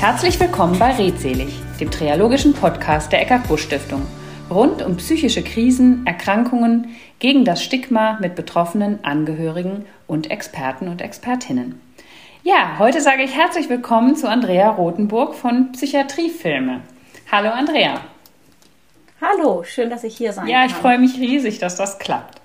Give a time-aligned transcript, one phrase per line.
[0.00, 1.48] Herzlich willkommen bei Redselig,
[1.80, 4.06] dem triologischen Podcast der Eckart Busch Stiftung.
[4.48, 11.80] Rund um psychische Krisen, Erkrankungen, gegen das Stigma mit Betroffenen, Angehörigen und Experten und Expertinnen.
[12.44, 16.82] Ja, heute sage ich herzlich willkommen zu Andrea Rothenburg von Psychiatriefilme.
[17.32, 18.00] Hallo Andrea.
[19.20, 20.68] Hallo, schön, dass ich hier sein ja, kann.
[20.68, 22.40] Ja, ich freue mich riesig, dass das klappt.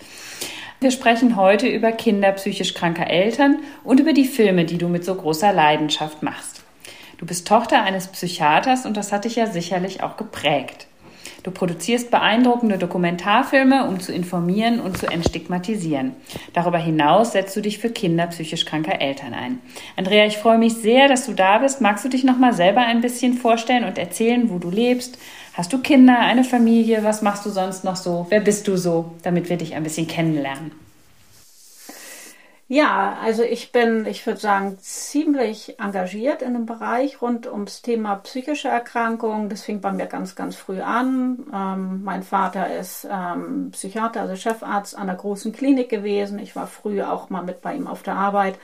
[0.80, 5.05] Wir sprechen heute über Kinder psychisch kranker Eltern und über die Filme, die du mit
[5.05, 6.62] so großer Leidenschaft machst.
[7.23, 10.88] Du bist Tochter eines Psychiaters und das hat dich ja sicherlich auch geprägt.
[11.44, 16.17] Du produzierst beeindruckende Dokumentarfilme, um zu informieren und zu entstigmatisieren.
[16.52, 19.59] Darüber hinaus setzt du dich für Kinder psychisch kranker Eltern ein.
[19.95, 21.80] Andrea, ich freue mich sehr, dass du da bist.
[21.80, 25.17] Magst du dich noch mal selber ein bisschen vorstellen und erzählen, wo du lebst?
[25.53, 27.05] Hast du Kinder, eine Familie?
[27.05, 28.26] Was machst du sonst noch so?
[28.31, 30.83] Wer bist du so, damit wir dich ein bisschen kennenlernen?
[32.73, 38.16] Ja, also ich bin, ich würde sagen, ziemlich engagiert in dem Bereich rund ums Thema
[38.16, 39.47] psychische Erkrankungen.
[39.47, 41.45] Das fing bei mir ganz, ganz früh an.
[41.53, 46.39] Ähm, mein Vater ist ähm, Psychiater, also Chefarzt an einer großen Klinik gewesen.
[46.39, 48.57] Ich war früh auch mal mit bei ihm auf der Arbeit,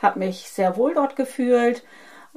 [0.00, 1.82] habe mich sehr wohl dort gefühlt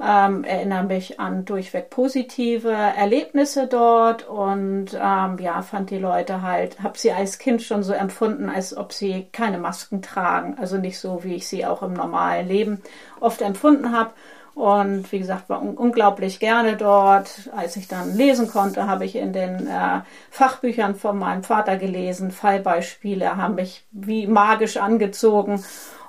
[0.02, 6.81] ähm, erinnere mich an durchweg positive Erlebnisse dort und ähm, ja, fand die Leute halt,
[6.81, 10.58] habe sie als Kind schon so empfunden, als ob sie keine Masken tragen.
[10.59, 12.81] Also nicht so, wie ich sie auch im normalen Leben
[13.20, 14.11] oft empfunden habe.
[14.55, 17.50] Und wie gesagt, war un unglaublich gerne dort.
[17.55, 22.31] Als ich dann lesen konnte, habe ich in den äh, Fachbüchern von meinem Vater gelesen.
[22.31, 25.64] Fallbeispiele haben mich wie magisch angezogen.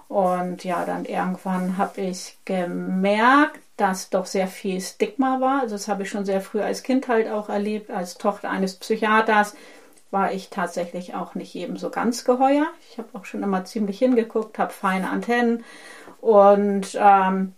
[0.09, 5.62] Und ja, dann irgendwann habe ich gemerkt, dass doch sehr viel Stigma war.
[5.62, 7.91] Also das habe ich schon sehr früh als Kind halt auch erlebt.
[7.91, 9.56] Als Tochter eines Psychiaters
[10.11, 12.67] war ich tatsächlich auch nicht jedem so ganz geheuer.
[12.91, 15.64] Ich habe auch schon immer ziemlich hingeguckt, habe feine Antennen
[16.20, 17.55] und ähm,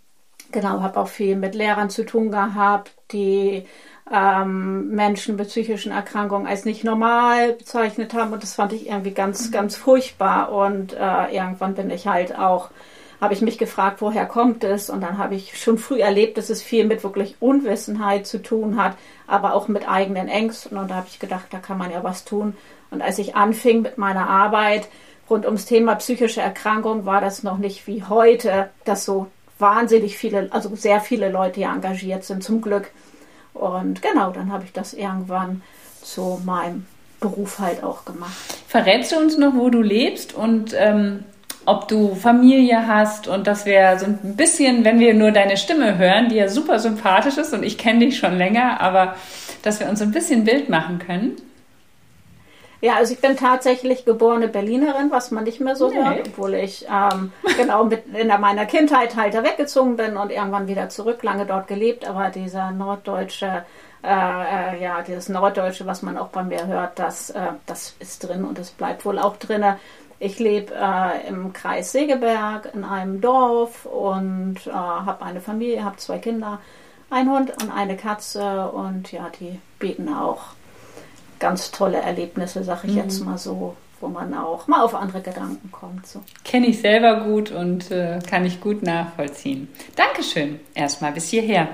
[0.52, 3.66] genau, habe auch viel mit Lehrern zu tun gehabt, die
[4.12, 9.12] ähm, Menschen mit psychischen Erkrankungen als nicht normal bezeichnet haben und das fand ich irgendwie
[9.12, 12.70] ganz, ganz furchtbar und äh, irgendwann bin ich halt auch
[13.22, 14.90] habe ich mich gefragt, woher kommt es?
[14.90, 18.82] Und dann habe ich schon früh erlebt, dass es viel mit wirklich Unwissenheit zu tun
[18.82, 18.96] hat,
[19.28, 20.76] aber auch mit eigenen Ängsten.
[20.76, 22.56] Und da habe ich gedacht, da kann man ja was tun.
[22.90, 24.88] Und als ich anfing mit meiner Arbeit
[25.30, 29.28] rund ums Thema psychische Erkrankung, war das noch nicht wie heute, dass so
[29.60, 32.90] wahnsinnig viele, also sehr viele Leute hier engagiert sind, zum Glück.
[33.54, 35.62] Und genau, dann habe ich das irgendwann
[36.02, 36.86] zu meinem
[37.20, 38.32] Beruf halt auch gemacht.
[38.66, 41.22] Verrätst du uns noch, wo du lebst und ähm,
[41.64, 45.98] ob du Familie hast und dass wir so ein bisschen, wenn wir nur deine Stimme
[45.98, 49.16] hören, die ja super sympathisch ist und ich kenne dich schon länger, aber
[49.62, 51.36] dass wir uns so ein bisschen Bild machen können.
[52.80, 56.02] Ja, also ich bin tatsächlich geborene Berlinerin, was man nicht mehr so nee.
[56.02, 60.66] hört, obwohl ich ähm, genau mit in meiner Kindheit halt da weggezogen bin und irgendwann
[60.66, 63.64] wieder zurück, lange dort gelebt, aber dieser norddeutsche
[64.04, 68.26] äh, äh, ja, dieses Norddeutsche, was man auch bei mir hört, das, äh, das ist
[68.26, 69.64] drin und es bleibt wohl auch drin.
[70.24, 75.96] Ich lebe äh, im Kreis Segeberg in einem Dorf und äh, habe eine Familie, habe
[75.96, 76.60] zwei Kinder,
[77.10, 80.42] ein Hund und eine Katze und ja, die bieten auch
[81.40, 82.98] ganz tolle Erlebnisse, sag ich mhm.
[82.98, 86.06] jetzt mal so, wo man auch mal auf andere Gedanken kommt.
[86.06, 86.22] So.
[86.44, 89.66] Kenne ich selber gut und äh, kann ich gut nachvollziehen.
[89.96, 91.66] Dankeschön erstmal bis hierher.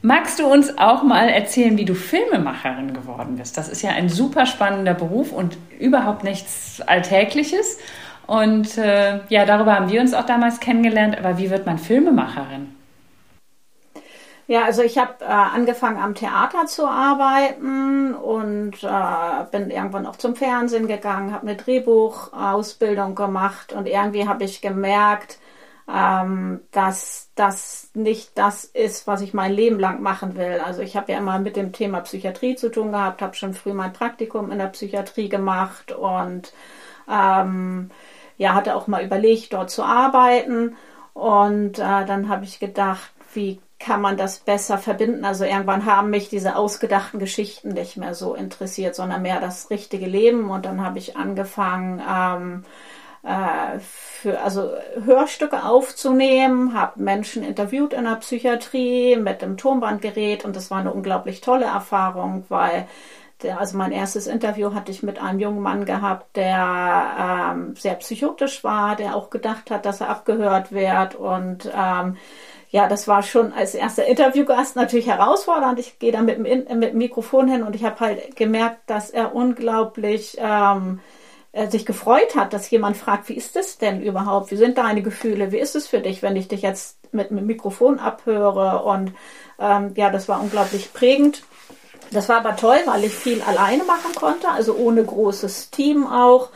[0.00, 3.56] Magst du uns auch mal erzählen, wie du Filmemacherin geworden bist?
[3.56, 7.78] Das ist ja ein super spannender Beruf und überhaupt nichts Alltägliches.
[8.28, 11.18] Und äh, ja, darüber haben wir uns auch damals kennengelernt.
[11.18, 12.76] Aber wie wird man Filmemacherin?
[14.46, 20.16] Ja, also ich habe äh, angefangen am Theater zu arbeiten und äh, bin irgendwann auch
[20.16, 25.38] zum Fernsehen gegangen, habe eine Drehbuchausbildung gemacht und irgendwie habe ich gemerkt,
[25.88, 30.60] ähm, dass das nicht das ist, was ich mein Leben lang machen will.
[30.64, 33.72] Also ich habe ja immer mit dem Thema Psychiatrie zu tun gehabt, habe schon früh
[33.72, 36.52] mein Praktikum in der Psychiatrie gemacht und
[37.10, 37.90] ähm,
[38.36, 40.76] ja, hatte auch mal überlegt, dort zu arbeiten.
[41.14, 45.24] Und äh, dann habe ich gedacht, wie kann man das besser verbinden?
[45.24, 50.06] Also irgendwann haben mich diese ausgedachten Geschichten nicht mehr so interessiert, sondern mehr das richtige
[50.06, 50.50] Leben.
[50.50, 52.64] Und dann habe ich angefangen, ähm,
[53.22, 54.70] äh, für, also
[55.04, 60.92] Hörstücke aufzunehmen, habe Menschen interviewt in der Psychiatrie mit dem Tonbandgerät und das war eine
[60.92, 62.86] unglaublich tolle Erfahrung, weil
[63.42, 67.94] der, also mein erstes Interview hatte ich mit einem jungen Mann gehabt, der ähm, sehr
[67.94, 72.16] psychotisch war, der auch gedacht hat, dass er abgehört wird und ähm,
[72.70, 75.78] ja, das war schon als erster Interviewgast natürlich herausfordernd.
[75.78, 76.42] Ich gehe da mit dem,
[76.78, 81.00] mit dem Mikrofon hin und ich habe halt gemerkt, dass er unglaublich ähm,
[81.52, 84.50] äh, sich gefreut hat, dass jemand fragt, wie ist es denn überhaupt?
[84.50, 85.52] Wie sind deine Gefühle?
[85.52, 88.82] Wie ist es für dich, wenn ich dich jetzt mit einem Mikrofon abhöre?
[88.82, 89.12] Und
[89.58, 91.42] ähm, ja, das war unglaublich prägend.
[92.10, 96.50] Das war aber toll, weil ich viel alleine machen konnte, also ohne großes Team auch.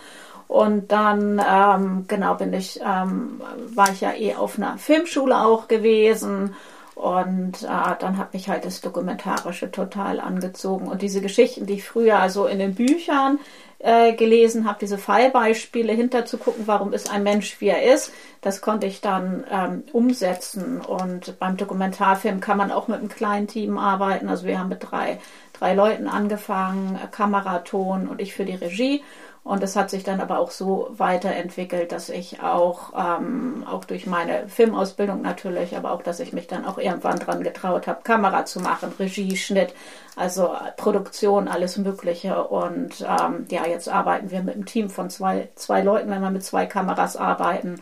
[0.48, 3.40] Und dann, ähm, genau, bin ich, ähm,
[3.74, 6.54] war ich ja eh auf einer Filmschule auch gewesen.
[6.94, 10.88] Und äh, dann hat mich halt das Dokumentarische total angezogen.
[10.88, 13.40] Und diese Geschichten, die ich früher also in den Büchern
[13.82, 18.86] äh, gelesen habe, diese Fallbeispiele hinterzugucken, warum ist ein Mensch, wie er ist, das konnte
[18.86, 20.80] ich dann ähm, umsetzen.
[20.80, 24.28] Und beim Dokumentarfilm kann man auch mit einem kleinen Team arbeiten.
[24.28, 25.18] Also wir haben mit drei,
[25.52, 29.02] drei Leuten angefangen, Kameraton und ich für die Regie.
[29.44, 34.06] Und es hat sich dann aber auch so weiterentwickelt, dass ich auch, ähm, auch durch
[34.06, 38.44] meine Filmausbildung natürlich, aber auch, dass ich mich dann auch irgendwann dran getraut habe, Kamera
[38.44, 39.74] zu machen, Regie, Schnitt,
[40.14, 42.44] also Produktion, alles Mögliche.
[42.44, 46.30] Und ähm, ja, jetzt arbeiten wir mit einem Team von zwei, zwei Leuten, wenn wir
[46.30, 47.80] mit zwei Kameras arbeiten.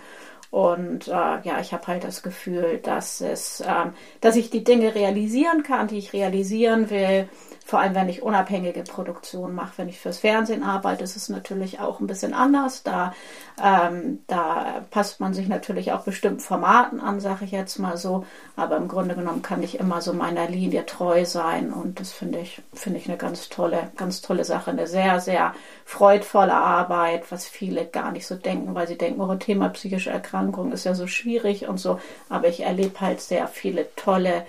[0.50, 3.92] Und äh, ja, ich habe halt das Gefühl, dass es, ähm,
[4.22, 7.28] dass ich die Dinge realisieren kann, die ich realisieren will
[7.64, 9.74] vor allem, wenn ich unabhängige Produktion mache.
[9.76, 12.82] Wenn ich fürs Fernsehen arbeite, ist es natürlich auch ein bisschen anders.
[12.82, 13.14] Da,
[13.62, 18.26] ähm, da passt man sich natürlich auch bestimmten Formaten an, sage ich jetzt mal so.
[18.56, 21.72] Aber im Grunde genommen kann ich immer so meiner Linie treu sein.
[21.72, 24.72] Und das finde ich, finde ich eine ganz tolle, ganz tolle Sache.
[24.72, 25.54] Eine sehr, sehr
[25.84, 30.72] freudvolle Arbeit, was viele gar nicht so denken, weil sie denken, oh, Thema psychische Erkrankung
[30.72, 32.00] ist ja so schwierig und so.
[32.28, 34.44] Aber ich erlebe halt sehr viele tolle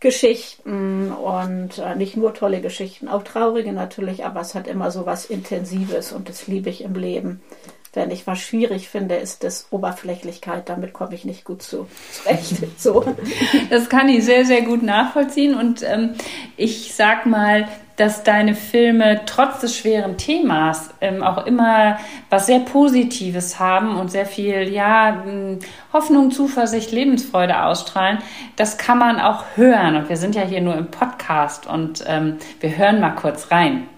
[0.00, 5.06] Geschichten und äh, nicht nur tolle Geschichten, auch traurige natürlich, aber es hat immer so
[5.06, 7.40] was Intensives und das liebe ich im Leben.
[7.94, 10.68] Wenn ich was schwierig finde, ist das Oberflächlichkeit.
[10.68, 12.56] Damit komme ich nicht gut zu, zurecht.
[12.78, 13.06] So.
[13.70, 15.54] Das kann ich sehr, sehr gut nachvollziehen.
[15.54, 16.14] Und ähm,
[16.58, 17.66] ich sag mal,
[17.96, 21.98] dass deine Filme trotz des schweren Themas ähm, auch immer
[22.30, 25.58] was sehr Positives haben und sehr viel, ja, hm,
[25.92, 28.18] Hoffnung, Zuversicht, Lebensfreude ausstrahlen.
[28.56, 29.96] Das kann man auch hören.
[29.96, 33.88] Und wir sind ja hier nur im Podcast und ähm, wir hören mal kurz rein.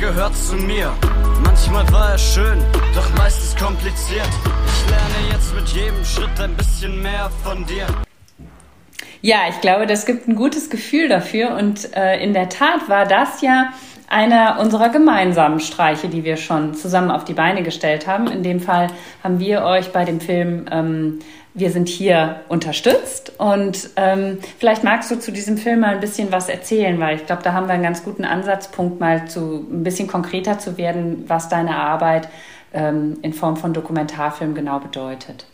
[0.00, 0.92] Gehört zu mir.
[1.42, 2.58] Manchmal war er schön,
[2.94, 4.28] doch meistens kompliziert.
[4.66, 7.86] Ich lerne jetzt mit jedem Schritt ein bisschen mehr von dir.
[9.22, 11.56] Ja, ich glaube, das gibt ein gutes Gefühl dafür.
[11.56, 13.72] Und äh, in der Tat war das ja
[14.08, 18.28] einer unserer gemeinsamen Streiche, die wir schon zusammen auf die Beine gestellt haben.
[18.28, 18.88] In dem Fall
[19.24, 21.18] haben wir euch bei dem Film ähm,
[21.56, 26.30] wir sind hier unterstützt und ähm, vielleicht magst du zu diesem Film mal ein bisschen
[26.30, 29.82] was erzählen, weil ich glaube, da haben wir einen ganz guten Ansatzpunkt, mal zu ein
[29.82, 32.28] bisschen konkreter zu werden, was deine Arbeit
[32.74, 35.46] ähm, in Form von Dokumentarfilm genau bedeutet.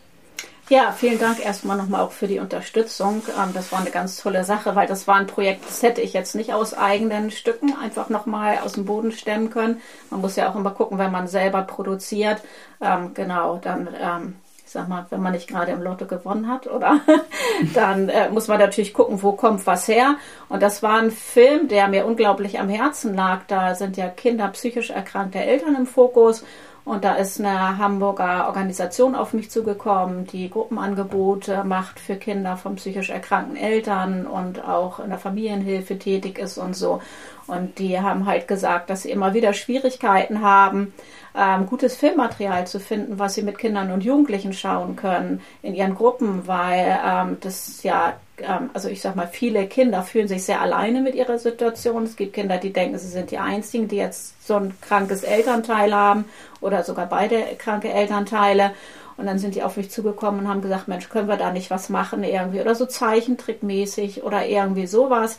[0.69, 3.21] Ja, vielen Dank erstmal nochmal auch für die Unterstützung.
[3.41, 6.11] Ähm, das war eine ganz tolle Sache, weil das war ein Projekt, das hätte ich
[6.11, 9.79] jetzt nicht aus eigenen Stücken einfach nochmal aus dem Boden stemmen können.
[10.09, 12.41] Man muss ja auch immer gucken, wenn man selber produziert.
[12.81, 14.35] Ähm, genau, dann ähm,
[14.73, 16.99] sag mal, wenn man nicht gerade im Lotto gewonnen hat, oder?
[17.73, 20.15] dann äh, muss man natürlich gucken, wo kommt was her.
[20.49, 23.41] Und das war ein Film, der mir unglaublich am Herzen lag.
[23.47, 26.43] Da sind ja Kinder psychisch erkrankte Eltern im Fokus.
[26.85, 32.75] Und da ist eine Hamburger Organisation auf mich zugekommen, die Gruppenangebote macht für Kinder von
[32.75, 37.01] psychisch erkrankten Eltern und auch in der Familienhilfe tätig ist und so.
[37.47, 40.93] Und die haben halt gesagt, dass sie immer wieder Schwierigkeiten haben,
[41.35, 45.95] ähm, gutes Filmmaterial zu finden, was sie mit Kindern und Jugendlichen schauen können in ihren
[45.95, 50.61] Gruppen, weil ähm, das ja, ähm, also ich sag mal, viele Kinder fühlen sich sehr
[50.61, 52.03] alleine mit ihrer Situation.
[52.03, 55.93] Es gibt Kinder, die denken, sie sind die Einzigen, die jetzt so ein krankes Elternteil
[55.95, 56.25] haben
[56.61, 58.71] oder sogar beide kranke Elternteile.
[59.15, 61.69] Und dann sind die auf mich zugekommen und haben gesagt, Mensch, können wir da nicht
[61.69, 65.37] was machen irgendwie oder so Zeichentrickmäßig oder irgendwie sowas.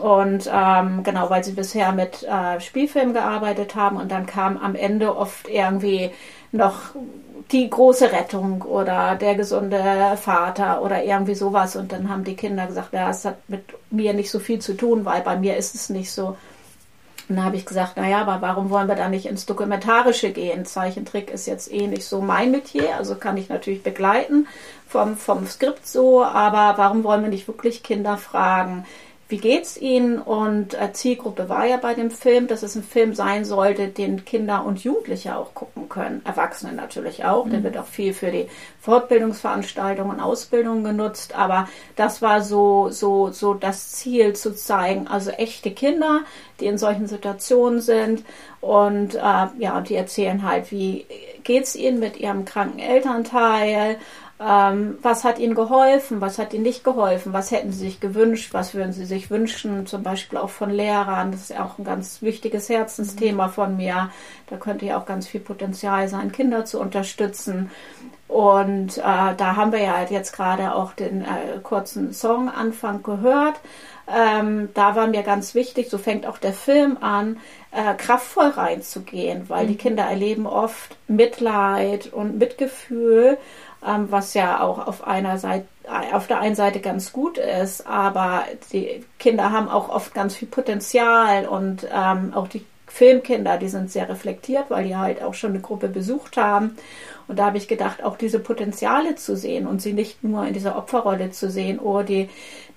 [0.00, 4.74] Und ähm, genau, weil sie bisher mit äh, Spielfilmen gearbeitet haben und dann kam am
[4.74, 6.10] Ende oft irgendwie
[6.50, 6.94] noch
[7.50, 11.76] die große Rettung oder der gesunde Vater oder irgendwie sowas.
[11.76, 14.74] Und dann haben die Kinder gesagt, ja, es hat mit mir nicht so viel zu
[14.74, 16.36] tun, weil bei mir ist es nicht so.
[17.28, 20.64] Und dann habe ich gesagt, naja, aber warum wollen wir da nicht ins Dokumentarische gehen?
[20.64, 24.46] Zeichentrick ist jetzt eh nicht so mein Metier, also kann ich natürlich begleiten
[24.88, 28.84] vom, vom Skript so, aber warum wollen wir nicht wirklich Kinder fragen,
[29.32, 30.18] wie geht's ihnen?
[30.18, 34.26] Und äh, Zielgruppe war ja bei dem Film, dass es ein Film sein sollte, den
[34.26, 36.20] Kinder und Jugendliche auch gucken können.
[36.24, 37.46] Erwachsene natürlich auch.
[37.46, 37.50] Mhm.
[37.50, 38.46] Der wird auch viel für die
[38.80, 41.34] Fortbildungsveranstaltungen und Ausbildungen genutzt.
[41.34, 45.08] Aber das war so, so, so das Ziel zu zeigen.
[45.08, 46.20] Also echte Kinder,
[46.60, 48.24] die in solchen Situationen sind.
[48.60, 51.06] Und äh, ja, die erzählen halt, wie
[51.42, 53.96] geht's ihnen mit ihrem kranken Elternteil
[54.44, 58.52] ähm, was hat ihnen geholfen, was hat ihnen nicht geholfen, was hätten sie sich gewünscht,
[58.52, 61.30] was würden sie sich wünschen, zum Beispiel auch von Lehrern.
[61.30, 64.10] Das ist auch ein ganz wichtiges Herzensthema von mir.
[64.48, 67.70] Da könnte ja auch ganz viel Potenzial sein, Kinder zu unterstützen.
[68.26, 73.60] Und äh, da haben wir ja jetzt gerade auch den äh, kurzen Songanfang gehört.
[74.08, 77.38] Ähm, da war mir ganz wichtig, so fängt auch der Film an,
[77.70, 79.68] äh, kraftvoll reinzugehen, weil mhm.
[79.68, 83.38] die Kinder erleben oft Mitleid und Mitgefühl
[83.86, 85.66] ähm, was ja auch auf einer Seite
[86.12, 90.46] auf der einen Seite ganz gut ist, aber die Kinder haben auch oft ganz viel
[90.46, 95.50] Potenzial und ähm, auch die Filmkinder, die sind sehr reflektiert, weil die halt auch schon
[95.50, 96.76] eine Gruppe besucht haben.
[97.26, 100.52] Und da habe ich gedacht, auch diese Potenziale zu sehen und sie nicht nur in
[100.52, 102.28] dieser Opferrolle zu sehen, oh, die,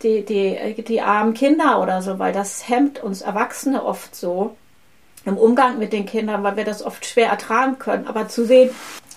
[0.03, 4.55] die, die, die armen Kinder oder so, weil das hemmt uns Erwachsene oft so
[5.25, 8.07] im Umgang mit den Kindern, weil wir das oft schwer ertragen können.
[8.07, 8.69] Aber zu sehen,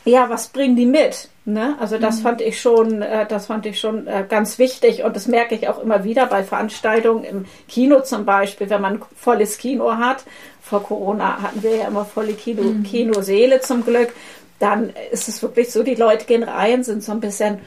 [0.05, 1.29] ja, was bringen die mit?
[1.45, 1.77] Ne?
[1.81, 2.23] Also das mhm.
[2.23, 5.69] fand ich schon, äh, das fand ich schon äh, ganz wichtig und das merke ich
[5.69, 10.25] auch immer wieder bei Veranstaltungen im Kino zum Beispiel, wenn man volles Kino hat.
[10.61, 12.83] Vor Corona hatten wir ja immer volle Kino, mhm.
[12.83, 14.13] Kinoseele zum Glück.
[14.59, 17.61] Dann ist es wirklich so, die Leute gehen rein, sind so ein bisschen,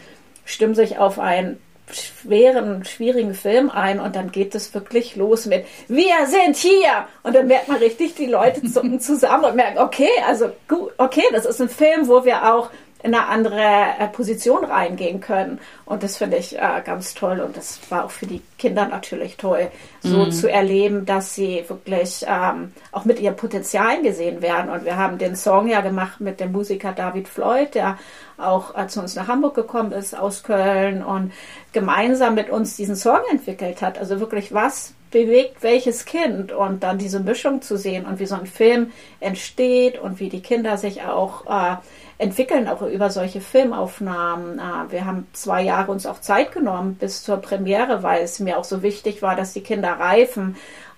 [0.45, 1.57] stimmen sich auf einen
[1.95, 7.07] schweren, schwierigen Film ein und dann geht es wirklich los mit Wir sind hier!
[7.23, 11.23] Und dann merkt man richtig, die Leute zucken zusammen und merken, okay, also gut, okay,
[11.31, 12.69] das ist ein Film, wo wir auch
[13.03, 13.61] in eine andere
[13.99, 15.59] äh, Position reingehen können.
[15.85, 17.39] Und das finde ich äh, ganz toll.
[17.39, 20.31] Und das war auch für die Kinder natürlich toll, so mhm.
[20.31, 24.69] zu erleben, dass sie wirklich ähm, auch mit ihren Potenzialen gesehen werden.
[24.69, 27.97] Und wir haben den Song ja gemacht mit dem Musiker David Floyd, der
[28.37, 31.31] auch äh, zu uns nach Hamburg gekommen ist aus Köln und
[31.73, 33.97] gemeinsam mit uns diesen Song entwickelt hat.
[33.97, 38.35] Also wirklich was bewegt welches Kind und dann diese Mischung zu sehen und wie so
[38.35, 41.75] ein Film entsteht und wie die Kinder sich auch äh,
[42.21, 44.59] entwickeln auch über solche Filmaufnahmen.
[44.59, 48.59] Äh, wir haben zwei Jahre uns auch Zeit genommen bis zur Premiere, weil es mir
[48.59, 50.55] auch so wichtig war, dass die Kinder reifen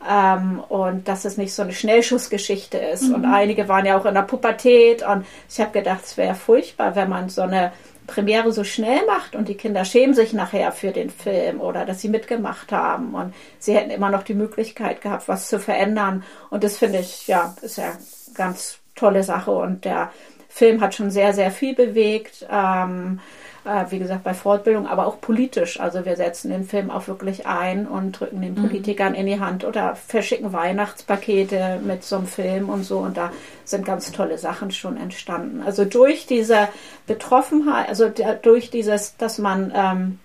[0.09, 3.03] ähm, und dass es nicht so eine Schnellschussgeschichte ist.
[3.03, 3.15] Mhm.
[3.15, 6.95] Und einige waren ja auch in der Pubertät und ich habe gedacht, es wäre furchtbar,
[6.97, 7.71] wenn man so eine
[8.05, 12.01] Premiere so schnell macht und die Kinder schämen sich nachher für den Film oder dass
[12.01, 16.25] sie mitgemacht haben und sie hätten immer noch die Möglichkeit gehabt, was zu verändern.
[16.49, 17.93] Und das finde ich, ja, ist ja
[18.33, 20.11] ganz tolle Sache und der
[20.53, 22.45] Film hat schon sehr, sehr viel bewegt.
[22.49, 23.19] Ähm,
[23.65, 25.79] äh, wie gesagt, bei Fortbildung, aber auch politisch.
[25.79, 28.67] Also wir setzen den Film auch wirklich ein und drücken den mhm.
[28.67, 29.19] Politikern mhm.
[29.19, 32.99] in die Hand oder verschicken Weihnachtspakete mit so einem Film und so.
[32.99, 33.31] Und da
[33.63, 35.63] sind ganz tolle Sachen schon entstanden.
[35.65, 36.67] Also durch diese
[37.07, 40.19] Betroffenheit, also durch dieses, dass man ähm,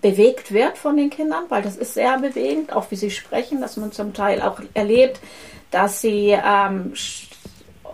[0.00, 3.76] bewegt wird von den Kindern, weil das ist sehr bewegend, auch wie sie sprechen, dass
[3.76, 5.20] man zum Teil auch erlebt,
[5.70, 6.94] dass sie ähm,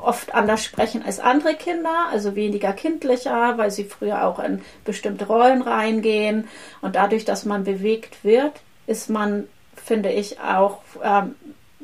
[0.06, 5.26] oft anders sprechen als andere Kinder, also weniger kindlicher, weil sie früher auch in bestimmte
[5.26, 6.48] Rollen reingehen.
[6.80, 8.52] Und dadurch, dass man bewegt wird,
[8.86, 11.34] ist man, finde ich, auch, ähm,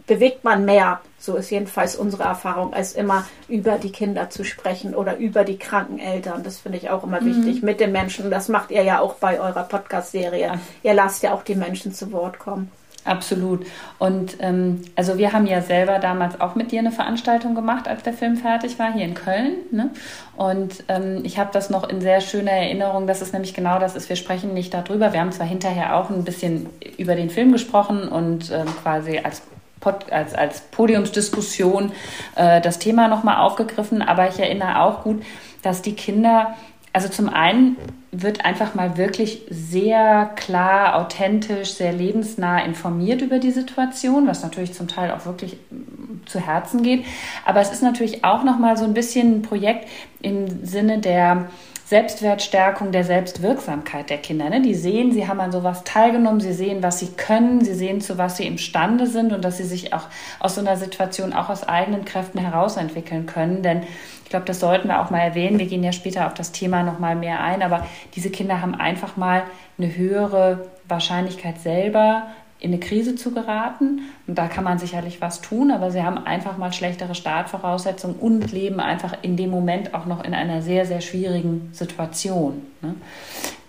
[0.06, 1.00] bewegt man mehr.
[1.18, 5.58] So ist jedenfalls unsere Erfahrung, als immer über die Kinder zu sprechen oder über die
[5.58, 6.42] kranken Eltern.
[6.42, 7.26] Das finde ich auch immer mhm.
[7.44, 8.30] wichtig mit den Menschen.
[8.30, 10.58] Das macht ihr ja auch bei eurer Podcast-Serie.
[10.82, 12.72] Ihr lasst ja auch die Menschen zu Wort kommen.
[13.04, 13.66] Absolut.
[13.99, 18.02] Und ähm, also wir haben ja selber damals auch mit dir eine Veranstaltung gemacht, als
[18.02, 19.54] der Film fertig war, hier in Köln.
[19.71, 19.90] Ne?
[20.37, 23.97] Und ähm, ich habe das noch in sehr schöner Erinnerung, dass es nämlich genau das
[23.97, 24.09] ist.
[24.11, 25.14] Wir sprechen nicht darüber.
[25.14, 26.66] Wir haben zwar hinterher auch ein bisschen
[26.99, 29.42] über den Film gesprochen und ähm, quasi als
[29.80, 31.92] Pod, als, als Podiumsdiskussion
[32.37, 35.23] äh, das Thema nochmal aufgegriffen, aber ich erinnere auch gut,
[35.62, 36.54] dass die Kinder
[36.92, 37.76] also zum einen
[38.12, 44.73] wird einfach mal wirklich sehr klar, authentisch, sehr lebensnah informiert über die Situation, was natürlich
[44.73, 47.04] zum Teil auch wirklich mm, zu Herzen geht.
[47.44, 49.88] Aber es ist natürlich auch noch mal so ein bisschen ein Projekt
[50.23, 51.50] im Sinne der
[51.90, 54.49] Selbstwertstärkung, der Selbstwirksamkeit der Kinder.
[54.49, 54.62] Ne?
[54.62, 58.16] Die sehen, sie haben an sowas teilgenommen, sie sehen, was sie können, sie sehen, zu
[58.16, 60.04] was sie imstande sind und dass sie sich auch
[60.38, 63.64] aus so einer Situation auch aus eigenen Kräften herausentwickeln können.
[63.64, 63.82] Denn
[64.23, 65.59] ich glaube, das sollten wir auch mal erwähnen.
[65.59, 68.76] Wir gehen ja später auf das Thema noch mal mehr ein, aber diese Kinder haben
[68.76, 69.42] einfach mal
[69.76, 72.28] eine höhere Wahrscheinlichkeit selber
[72.60, 74.02] in eine Krise zu geraten.
[74.26, 78.52] Und da kann man sicherlich was tun, aber sie haben einfach mal schlechtere Startvoraussetzungen und
[78.52, 82.62] leben einfach in dem Moment auch noch in einer sehr, sehr schwierigen Situation.
[82.82, 82.94] Ne?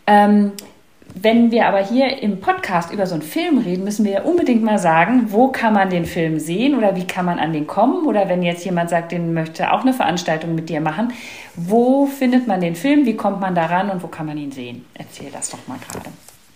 [0.08, 0.52] Ähm,
[1.14, 4.64] wenn wir aber hier im Podcast über so einen Film reden, müssen wir ja unbedingt
[4.64, 8.06] mal sagen, wo kann man den Film sehen oder wie kann man an den kommen?
[8.06, 11.12] Oder wenn jetzt jemand sagt, den möchte auch eine Veranstaltung mit dir machen,
[11.56, 14.86] wo findet man den Film, wie kommt man daran und wo kann man ihn sehen?
[14.94, 16.10] Erzähl das doch mal gerade.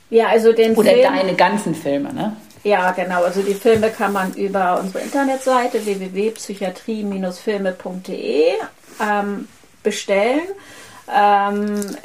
[0.09, 2.35] Ja, also den Oder Film, deine ganzen Filme, ne?
[2.63, 3.23] Ja, genau.
[3.23, 8.53] Also die Filme kann man über unsere Internetseite www.psychiatrie-filme.de
[9.01, 9.47] ähm,
[9.83, 10.47] bestellen.
[11.15, 11.95] Ähm,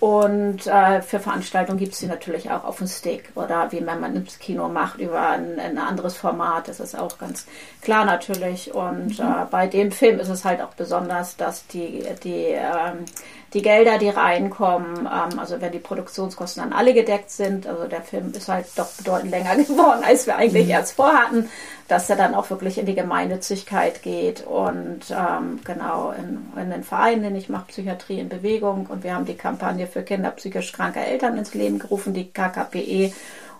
[0.00, 4.00] und äh, für Veranstaltungen gibt es sie natürlich auch auf dem Stick oder wie wenn
[4.00, 6.68] man ins Kino macht über ein, ein anderes Format.
[6.68, 7.46] Das ist auch ganz
[7.80, 8.74] klar natürlich.
[8.74, 9.24] Und mhm.
[9.24, 13.06] äh, bei dem Film ist es halt auch besonders, dass die, die ähm,
[13.54, 18.02] die Gelder, die reinkommen, ähm, also wenn die Produktionskosten dann alle gedeckt sind, also der
[18.02, 20.72] Film ist halt doch bedeutend länger geworden, als wir eigentlich mhm.
[20.72, 21.48] erst vorhatten,
[21.88, 26.82] dass er dann auch wirklich in die Gemeinnützigkeit geht und ähm, genau in, in den
[26.82, 30.72] Verein, den ich mache, Psychiatrie in Bewegung und wir haben die Kampagne für Kinder psychisch
[30.72, 33.12] kranke Eltern ins Leben gerufen, die KKPE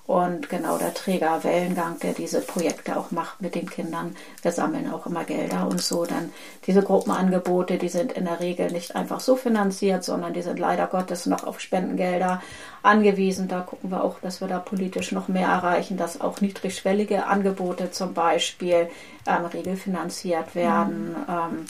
[0.07, 4.15] und genau der Träger Wellengang, der diese Projekte auch macht mit den Kindern.
[4.43, 6.05] Wir sammeln auch immer Gelder und so.
[6.05, 6.31] Dann
[6.67, 10.89] diese Gruppenangebote, die sind in der Regel nicht einfach so finanziert, sondern die sind leider
[10.89, 12.43] Gottes noch auf Spendengelder
[12.83, 13.49] angewiesen.
[13.49, 17.91] Da gucken wir auch, dass wir da politisch noch mehr erreichen, dass auch niedrigschwellige Angebote
[17.91, 18.91] zum Beispiel
[19.27, 21.13] ähm, regelfinanziert werden.
[21.13, 21.17] Mhm.
[21.29, 21.65] Ähm,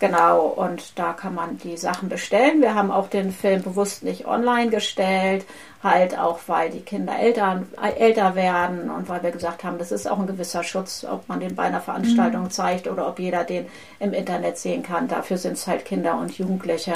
[0.00, 2.60] Genau, und da kann man die Sachen bestellen.
[2.60, 5.46] Wir haben auch den Film bewusst nicht online gestellt,
[5.82, 7.62] halt auch, weil die Kinder älter,
[7.96, 11.40] älter werden und weil wir gesagt haben, das ist auch ein gewisser Schutz, ob man
[11.40, 12.50] den bei einer Veranstaltung mhm.
[12.50, 13.66] zeigt oder ob jeder den
[14.00, 15.06] im Internet sehen kann.
[15.06, 16.94] Dafür sind es halt Kinder und Jugendliche.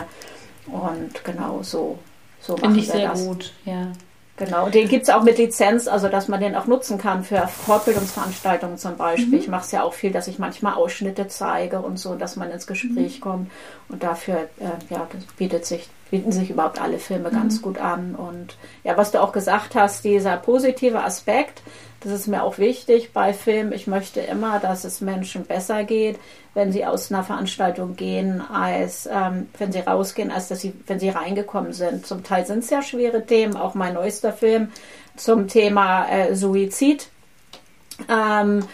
[0.67, 1.99] Und genau so,
[2.41, 3.25] so machen Finde ich wir sehr das.
[3.25, 3.93] gut, ja.
[4.39, 7.49] Genau, den gibt es auch mit Lizenz, also dass man den auch nutzen kann für
[7.49, 9.27] Fortbildungsveranstaltungen zum Beispiel.
[9.27, 9.35] Mhm.
[9.35, 12.51] Ich mache es ja auch viel, dass ich manchmal Ausschnitte zeige und so, dass man
[12.51, 13.21] ins Gespräch mhm.
[13.21, 13.51] kommt.
[13.89, 17.35] Und dafür, äh, ja, das bietet sich, bieten sich überhaupt alle Filme mhm.
[17.35, 18.15] ganz gut an.
[18.15, 21.63] Und ja, was du auch gesagt hast, dieser positive Aspekt,
[22.01, 23.73] das ist mir auch wichtig bei Filmen.
[23.73, 26.19] Ich möchte immer, dass es Menschen besser geht,
[26.55, 31.01] wenn sie aus einer Veranstaltung gehen, als ähm, wenn sie rausgehen, als dass sie, wenn
[31.01, 32.07] sie reingekommen sind.
[32.07, 34.71] Zum Teil sind es ja schwere Themen, auch mein neuester Film
[35.17, 37.09] zum Thema äh, Suizid.
[38.09, 38.65] Ähm,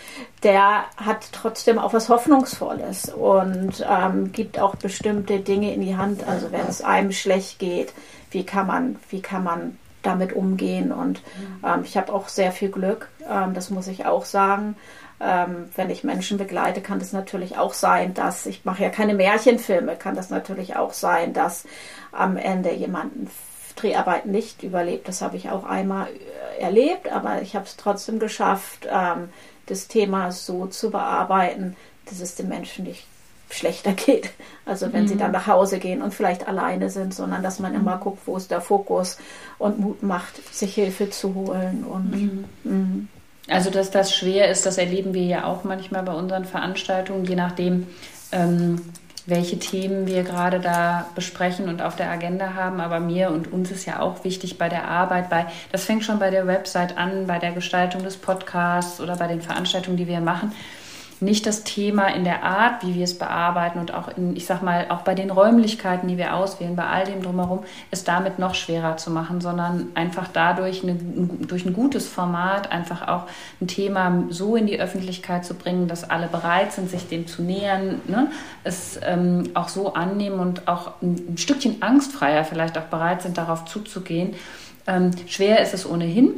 [0.42, 6.28] der hat trotzdem auch was Hoffnungsvolles und ähm, gibt auch bestimmte Dinge in die Hand.
[6.28, 7.94] Also wenn es einem schlecht geht,
[8.30, 10.92] wie kann man, wie kann man damit umgehen.
[10.92, 11.22] Und
[11.64, 14.76] ähm, ich habe auch sehr viel Glück, ähm, das muss ich auch sagen.
[15.20, 19.14] Ähm, wenn ich Menschen begleite, kann das natürlich auch sein, dass ich mache ja keine
[19.14, 21.64] Märchenfilme, kann das natürlich auch sein, dass
[22.12, 23.30] am Ende jemanden
[23.76, 25.08] Dreharbeiten nicht überlebt.
[25.08, 29.30] Das habe ich auch einmal äh, erlebt, aber ich habe es trotzdem geschafft, ähm,
[29.66, 33.06] das Thema so zu bearbeiten, dass es den Menschen nicht
[33.50, 34.30] schlechter geht.
[34.66, 35.08] Also wenn mhm.
[35.08, 37.80] sie dann nach Hause gehen und vielleicht alleine sind, sondern dass man mhm.
[37.80, 39.18] immer guckt, wo ist der Fokus
[39.58, 41.84] und Mut macht, sich Hilfe zu holen.
[41.84, 42.44] Und, mhm.
[42.64, 43.08] mhm.
[43.48, 47.36] Also dass das schwer ist, das erleben wir ja auch manchmal bei unseren Veranstaltungen, je
[47.36, 47.86] nachdem,
[48.32, 48.80] ähm,
[49.26, 52.80] welche Themen wir gerade da besprechen und auf der Agenda haben.
[52.80, 56.18] Aber mir und uns ist ja auch wichtig bei der Arbeit, bei, das fängt schon
[56.18, 60.20] bei der Website an, bei der Gestaltung des Podcasts oder bei den Veranstaltungen, die wir
[60.20, 60.52] machen
[61.24, 64.62] nicht das Thema in der Art, wie wir es bearbeiten und auch in, ich sag
[64.62, 68.54] mal, auch bei den Räumlichkeiten, die wir auswählen, bei all dem drumherum, es damit noch
[68.54, 73.24] schwerer zu machen, sondern einfach dadurch eine, durch ein gutes Format einfach auch
[73.60, 77.42] ein Thema so in die Öffentlichkeit zu bringen, dass alle bereit sind, sich dem zu
[77.42, 78.30] nähern, ne?
[78.62, 83.64] es ähm, auch so annehmen und auch ein, Stückchen angstfreier vielleicht auch bereit sind, darauf
[83.64, 84.34] zuzugehen.
[84.86, 86.34] Ähm, schwer ist es ohnehin,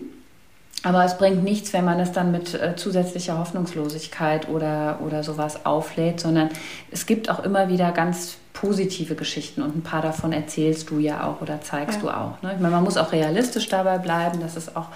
[0.83, 5.67] aber es bringt nichts, wenn man es dann mit äh, zusätzlicher Hoffnungslosigkeit oder, oder sowas
[5.67, 6.51] auflädt, sondern
[6.91, 11.27] es gibt auch immer wieder ganz positive Geschichten und ein paar davon erzählst du ja
[11.27, 12.03] auch oder zeigst ja.
[12.03, 12.43] du auch.
[12.43, 12.53] Ne?
[12.55, 14.87] Ich meine, man muss auch realistisch dabei bleiben, dass es auch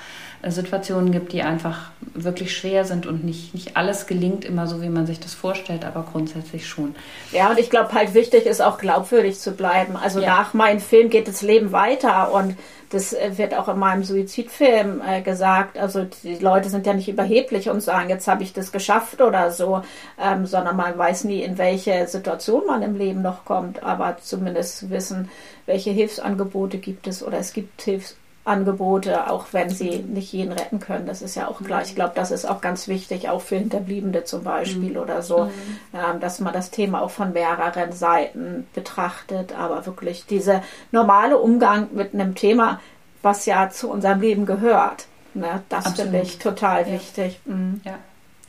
[0.42, 4.80] äh, Situationen gibt, die einfach wirklich schwer sind und nicht, nicht alles gelingt immer so,
[4.80, 6.94] wie man sich das vorstellt, aber grundsätzlich schon.
[7.32, 9.96] Ja, und ich glaube halt wichtig ist auch glaubwürdig zu bleiben.
[9.96, 10.28] Also ja.
[10.28, 12.56] nach meinem Film geht das Leben weiter und
[12.90, 15.78] das äh, wird auch in meinem Suizidfilm äh, gesagt.
[15.78, 19.50] Also die Leute sind ja nicht überheblich und sagen, jetzt habe ich das geschafft oder
[19.50, 19.82] so,
[20.20, 23.82] ähm, sondern man weiß nie, in welche Situation man im Leben noch kommt.
[23.82, 25.30] Aber zumindest wissen,
[25.66, 30.80] welche Hilfsangebote gibt es oder es gibt Hilfs Angebote, auch wenn sie nicht jeden retten
[30.80, 31.06] können.
[31.06, 31.82] Das ist ja auch klar.
[31.82, 34.96] Ich glaube, das ist auch ganz wichtig, auch für Hinterbliebene zum Beispiel mhm.
[34.96, 35.50] oder so, mhm.
[35.92, 39.56] ähm, dass man das Thema auch von mehreren Seiten betrachtet.
[39.56, 42.80] Aber wirklich dieser normale Umgang mit einem Thema,
[43.22, 46.94] was ja zu unserem Leben gehört, ne, das finde ich total ja.
[46.94, 47.40] wichtig.
[47.44, 47.82] Mhm.
[47.84, 47.98] Ja.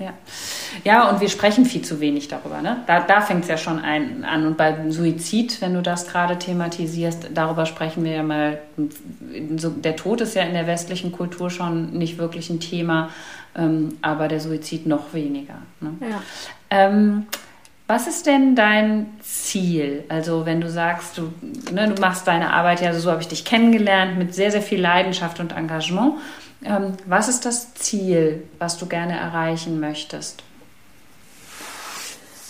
[0.01, 0.13] Ja.
[0.83, 2.61] ja, und wir sprechen viel zu wenig darüber.
[2.61, 2.77] Ne?
[2.87, 4.45] Da, da fängt es ja schon ein, an.
[4.45, 8.59] Und beim Suizid, wenn du das gerade thematisierst, darüber sprechen wir ja mal.
[8.77, 13.09] Der Tod ist ja in der westlichen Kultur schon nicht wirklich ein Thema,
[13.55, 15.55] ähm, aber der Suizid noch weniger.
[15.79, 15.93] Ne?
[16.01, 16.21] Ja.
[16.69, 17.27] Ähm,
[17.91, 20.05] was ist denn dein Ziel?
[20.07, 21.33] Also wenn du sagst, du,
[21.73, 24.79] ne, du machst deine Arbeit ja, so habe ich dich kennengelernt, mit sehr, sehr viel
[24.79, 26.13] Leidenschaft und Engagement.
[26.63, 30.43] Ähm, was ist das Ziel, was du gerne erreichen möchtest?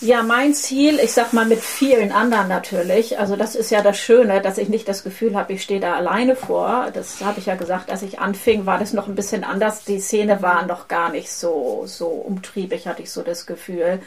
[0.04, 3.20] Ja, mein Ziel, ich sag mal mit vielen anderen natürlich.
[3.20, 5.94] Also das ist ja das Schöne, dass ich nicht das Gefühl habe, ich stehe da
[5.94, 6.90] alleine vor.
[6.92, 9.86] Das habe ich ja gesagt, als ich anfing, war das noch ein bisschen anders.
[9.86, 14.00] Die Szene war noch gar nicht so so umtriebig, hatte ich so das Gefühl.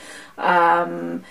[0.45, 1.23] Ähm,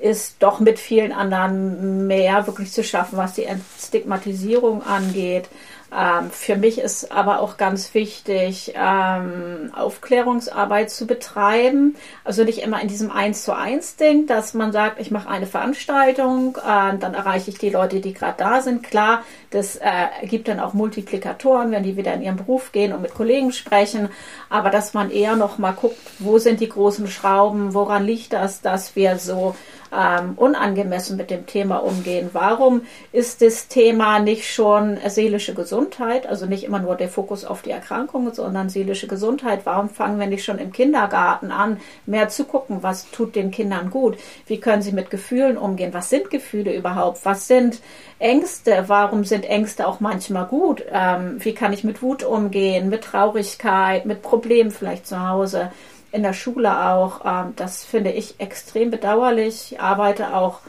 [0.00, 3.46] ist doch mit vielen anderen mehr wirklich zu schaffen, was die
[3.78, 5.48] Stigmatisierung angeht.
[5.92, 11.96] Ähm, für mich ist aber auch ganz wichtig, ähm, Aufklärungsarbeit zu betreiben.
[12.24, 15.46] Also nicht immer in diesem Eins zu eins Ding, dass man sagt, ich mache eine
[15.46, 18.82] Veranstaltung, äh, dann erreiche ich die Leute, die gerade da sind.
[18.82, 23.02] Klar, das äh, gibt dann auch Multiplikatoren, wenn die wieder in ihren Beruf gehen und
[23.02, 24.08] mit Kollegen sprechen.
[24.48, 28.60] Aber dass man eher noch mal guckt, wo sind die großen Schrauben, woran liegt das,
[28.60, 29.56] dass wir so
[29.92, 32.30] ähm, unangemessen mit dem Thema umgehen.
[32.32, 32.82] Warum
[33.12, 37.70] ist das Thema nicht schon seelische Gesundheit, also nicht immer nur der Fokus auf die
[37.70, 39.62] Erkrankungen, sondern seelische Gesundheit?
[39.64, 43.90] Warum fangen wir nicht schon im Kindergarten an, mehr zu gucken, was tut den Kindern
[43.90, 44.16] gut?
[44.46, 45.92] Wie können sie mit Gefühlen umgehen?
[45.92, 47.24] Was sind Gefühle überhaupt?
[47.24, 47.80] Was sind
[48.18, 48.84] Ängste?
[48.86, 50.84] Warum sind Ängste auch manchmal gut?
[50.90, 55.70] Ähm, wie kann ich mit Wut umgehen, mit Traurigkeit, mit Problemen vielleicht zu Hause?
[56.12, 57.24] in der Schule auch.
[57.24, 59.72] Ähm, das finde ich extrem bedauerlich.
[59.72, 60.60] Ich arbeite auch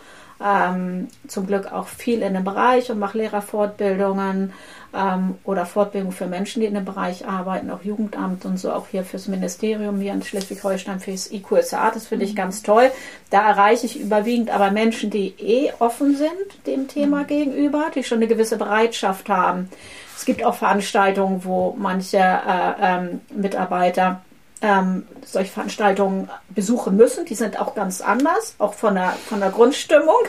[0.44, 4.54] ähm, zum Glück auch viel in dem Bereich und mache Lehrerfortbildungen
[4.94, 8.88] ähm, oder Fortbildung für Menschen, die in dem Bereich arbeiten, auch Jugendamt und so, auch
[8.90, 11.92] hier fürs Ministerium hier in Schleswig-Holstein fürs IQSA.
[11.92, 12.38] Das finde ich mhm.
[12.38, 12.92] ganz toll.
[13.30, 16.32] Da erreiche ich überwiegend aber Menschen, die eh offen sind
[16.66, 17.28] dem Thema mhm.
[17.28, 19.70] gegenüber, die schon eine gewisse Bereitschaft haben.
[20.18, 24.22] Es gibt auch Veranstaltungen, wo manche äh, ähm, Mitarbeiter
[24.62, 27.26] ähm, solche Veranstaltungen besuchen müssen.
[27.26, 30.22] Die sind auch ganz anders, auch von der, von der Grundstimmung.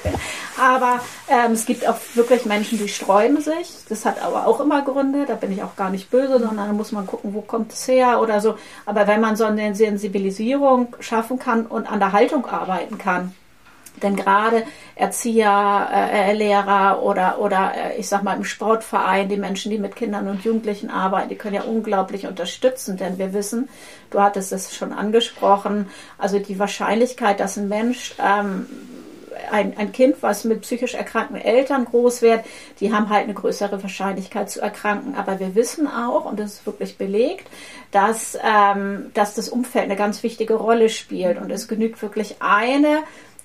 [0.61, 3.71] Aber ähm, es gibt auch wirklich Menschen, die sträuben sich.
[3.89, 5.27] Das hat aber auch immer Gründe.
[5.27, 7.87] Da bin ich auch gar nicht böse, sondern da muss man gucken, wo kommt es
[7.87, 8.57] her oder so.
[8.87, 13.35] Aber wenn man so eine Sensibilisierung schaffen kann und an der Haltung arbeiten kann,
[14.01, 19.71] denn gerade Erzieher, äh, Lehrer oder, oder äh, ich sag mal im Sportverein, die Menschen,
[19.71, 23.69] die mit Kindern und Jugendlichen arbeiten, die können ja unglaublich unterstützen, denn wir wissen,
[24.11, 28.67] du hattest es schon angesprochen, also die Wahrscheinlichkeit, dass ein Mensch ähm,
[29.51, 32.45] ein, ein Kind, was mit psychisch erkrankten Eltern groß wird,
[32.81, 35.15] die haben halt eine größere Wahrscheinlichkeit zu erkranken.
[35.15, 37.49] Aber wir wissen auch, und das ist wirklich belegt,
[37.91, 41.39] dass, ähm, dass das Umfeld eine ganz wichtige Rolle spielt.
[41.39, 43.03] Und es genügt wirklich eine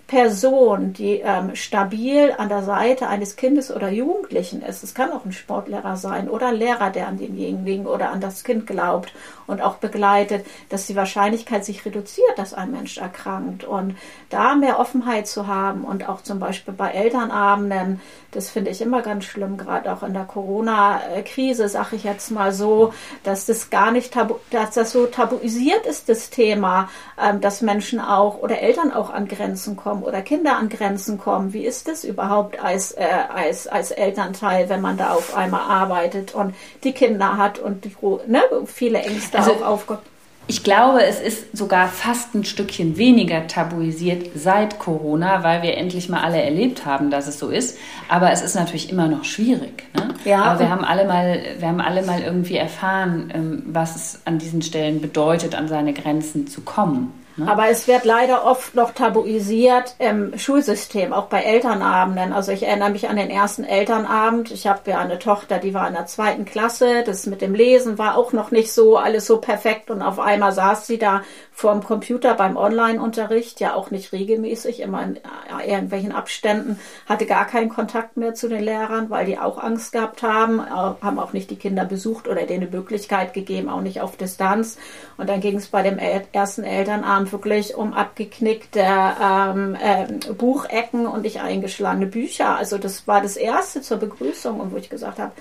[0.07, 5.25] Person, die ähm, stabil an der Seite eines Kindes oder Jugendlichen ist, es kann auch
[5.25, 9.13] ein Sportlehrer sein oder ein Lehrer, der an denjenigen oder an das Kind glaubt
[9.47, 13.65] und auch begleitet, dass die Wahrscheinlichkeit sich reduziert, dass ein Mensch erkrankt.
[13.65, 13.97] Und
[14.29, 17.99] da mehr Offenheit zu haben und auch zum Beispiel bei Elternabenden,
[18.37, 22.51] das finde ich immer ganz schlimm, gerade auch in der Corona-Krise, sage ich jetzt mal
[22.53, 26.87] so, dass das gar nicht tabu, dass das so tabuisiert ist, das Thema,
[27.19, 31.51] ähm, dass Menschen auch oder Eltern auch an Grenzen kommen oder Kinder an Grenzen kommen.
[31.51, 36.35] Wie ist es überhaupt als, äh, als, als Elternteil, wenn man da auf einmal arbeitet
[36.35, 37.95] und die Kinder hat und die,
[38.27, 40.16] ne, viele Ängste also, auch aufkommen?
[40.49, 46.07] Ich glaube, es ist sogar fast ein Stückchen weniger tabuisiert seit Corona, weil wir endlich
[46.07, 47.77] mal alle erlebt haben, dass es so ist.
[48.07, 49.83] Aber es ist natürlich immer noch schwierig.
[49.93, 50.13] Ne?
[50.23, 50.43] Ja.
[50.43, 54.39] Aber wir haben alle mal, wir haben alle mal irgendwie erfahren, ähm, was es an
[54.39, 57.13] diesen Stellen bedeutet, an seine Grenzen zu kommen.
[57.37, 57.49] Ne?
[57.49, 62.33] Aber es wird leider oft noch tabuisiert im Schulsystem, auch bei Elternabenden.
[62.33, 64.51] Also ich erinnere mich an den ersten Elternabend.
[64.51, 67.03] Ich habe ja eine Tochter, die war in der zweiten Klasse.
[67.05, 69.91] Das mit dem Lesen war auch noch nicht so alles so perfekt.
[69.91, 71.21] Und auf einmal saß sie da
[71.51, 75.19] vor dem Computer beim Online-Unterricht, ja auch nicht regelmäßig, immer in
[75.65, 80.21] irgendwelchen Abständen, hatte gar keinen Kontakt mehr zu den Lehrern, weil die auch Angst gehabt
[80.21, 84.17] haben, haben auch nicht die Kinder besucht oder denen die Möglichkeit gegeben, auch nicht auf
[84.17, 84.77] Distanz.
[85.17, 91.23] Und dann ging es bei dem ersten Elternabend wirklich um abgeknickte ähm, äh, Buchecken und
[91.23, 92.57] nicht eingeschlagene Bücher.
[92.57, 95.31] Also das war das Erste zur Begrüßung wo ich gesagt habe,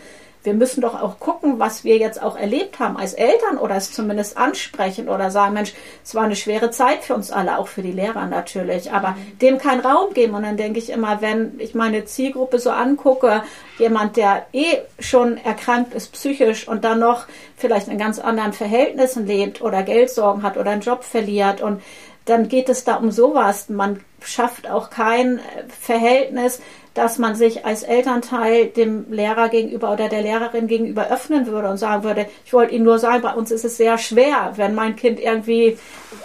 [0.47, 3.93] wir müssen doch auch gucken, was wir jetzt auch erlebt haben als Eltern oder es
[3.93, 7.83] zumindest ansprechen oder sagen, Mensch, es war eine schwere Zeit für uns alle, auch für
[7.83, 9.39] die Lehrer natürlich, aber mhm.
[9.41, 10.35] dem keinen Raum geben.
[10.35, 13.43] Und dann denke ich immer, wenn ich meine Zielgruppe so angucke,
[13.79, 19.27] jemand, der eh schon erkrankt ist psychisch und dann noch vielleicht in ganz anderen Verhältnissen
[19.27, 21.83] lebt oder Geldsorgen hat oder einen Job verliert und
[22.25, 23.69] dann geht es da um sowas.
[23.69, 26.61] Man schafft auch kein Verhältnis,
[26.97, 31.77] dass man sich als Elternteil dem Lehrer gegenüber oder der Lehrerin gegenüber öffnen würde und
[31.77, 34.97] sagen würde, ich wollte Ihnen nur sagen, bei uns ist es sehr schwer, wenn mein
[34.97, 35.79] Kind irgendwie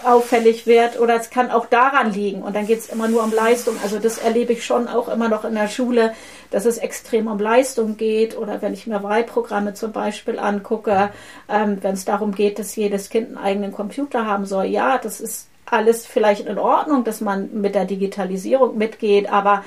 [0.06, 3.34] auffällig wird oder es kann auch daran liegen und dann geht es immer nur um
[3.34, 3.76] Leistung.
[3.84, 6.14] Also das erlebe ich schon auch immer noch in der Schule,
[6.52, 11.10] dass es extrem um Leistung geht oder wenn ich mir Wahlprogramme zum Beispiel angucke,
[11.50, 14.66] ähm, wenn es darum geht, dass jedes Kind einen eigenen Computer haben soll.
[14.66, 19.64] Ja, das ist alles vielleicht in Ordnung, dass man mit der Digitalisierung mitgeht, aber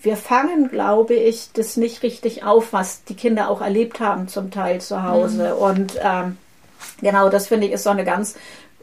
[0.00, 4.50] wir fangen, glaube ich, das nicht richtig auf, was die Kinder auch erlebt haben, zum
[4.50, 5.54] Teil zu Hause.
[5.54, 5.62] Mhm.
[5.62, 6.36] Und ähm,
[7.00, 8.36] genau, das finde ich ist so eine ganz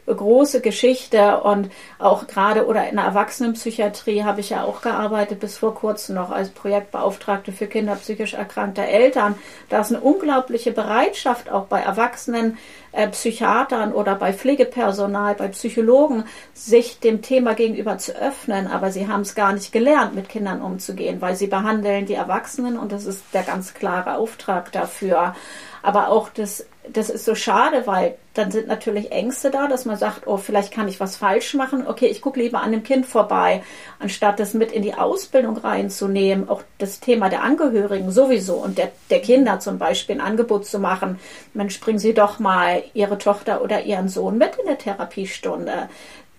[0.06, 5.58] große Geschichte und auch gerade oder in der Erwachsenenpsychiatrie habe ich ja auch gearbeitet bis
[5.58, 9.36] vor kurzem noch als Projektbeauftragte für Kinder psychisch erkrankter Eltern.
[9.70, 12.58] Da ist eine unglaubliche Bereitschaft auch bei Erwachsenen
[12.91, 19.08] äh, Psychiatern oder bei Pflegepersonal, bei Psychologen, sich dem Thema gegenüber zu öffnen, aber sie
[19.08, 23.06] haben es gar nicht gelernt, mit Kindern umzugehen, weil sie behandeln die Erwachsenen und das
[23.06, 25.36] ist der ganz klare Auftrag dafür.
[25.82, 29.98] Aber auch das, das ist so schade, weil dann sind natürlich Ängste da, dass man
[29.98, 31.88] sagt, oh, vielleicht kann ich was falsch machen.
[31.88, 33.63] Okay, ich gucke lieber an dem Kind vorbei,
[34.00, 36.50] anstatt das mit in die Ausbildung reinzunehmen.
[36.50, 40.80] Auch das Thema der Angehörigen sowieso und der, der Kinder zum Beispiel ein Angebot zu
[40.80, 41.19] machen.
[41.54, 45.89] Mensch, bringen Sie doch mal Ihre Tochter oder Ihren Sohn mit in der Therapiestunde.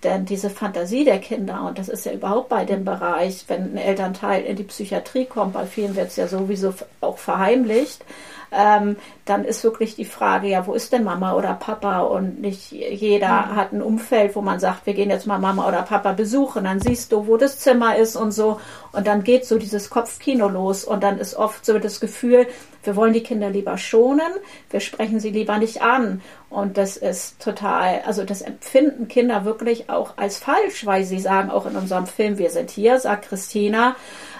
[0.04, 3.78] Denn diese Fantasie der Kinder, und das ist ja überhaupt bei dem Bereich, wenn ein
[3.78, 8.04] Elternteil in die Psychiatrie kommt, bei vielen wird es ja sowieso auch verheimlicht,
[8.52, 12.00] ähm, dann ist wirklich die Frage, ja, wo ist denn Mama oder Papa?
[12.00, 13.56] Und nicht jeder mhm.
[13.56, 16.64] hat ein Umfeld, wo man sagt, wir gehen jetzt mal Mama oder Papa besuchen.
[16.64, 18.60] Dann siehst du, wo das Zimmer ist und so.
[18.92, 20.84] Und dann geht so dieses Kopfkino los.
[20.84, 22.46] Und dann ist oft so das Gefühl,
[22.86, 24.32] wir wollen die Kinder lieber schonen,
[24.70, 26.22] wir sprechen sie lieber nicht an.
[26.48, 31.50] Und das ist total, also das empfinden Kinder wirklich auch als falsch, weil sie sagen
[31.50, 33.96] auch in unserem Film, wir sind hier, sagt Christina,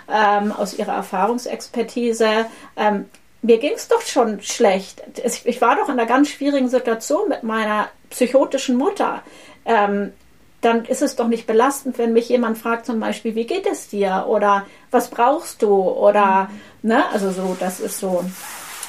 [0.08, 3.06] ähm, aus ihrer Erfahrungsexpertise, ähm,
[3.42, 5.02] mir ging es doch schon schlecht.
[5.44, 9.22] Ich war doch in einer ganz schwierigen Situation mit meiner psychotischen Mutter.
[9.64, 10.12] Ähm,
[10.60, 13.88] dann ist es doch nicht belastend, wenn mich jemand fragt, zum Beispiel, wie geht es
[13.88, 14.24] dir?
[14.28, 15.72] Oder was brauchst du?
[15.74, 16.48] Oder,
[16.82, 16.88] mhm.
[16.90, 18.24] ne, also so, das ist so,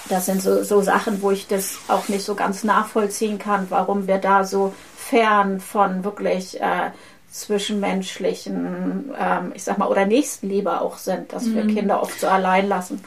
[0.10, 4.08] das sind so, so Sachen, wo ich das auch nicht so ganz nachvollziehen kann, warum
[4.08, 6.92] wir da so fern von wirklich äh,
[7.30, 11.76] zwischenmenschlichen, ähm, ich sag mal, oder Nächstenliebe auch sind, dass wir mhm.
[11.76, 13.04] Kinder oft so allein lassen.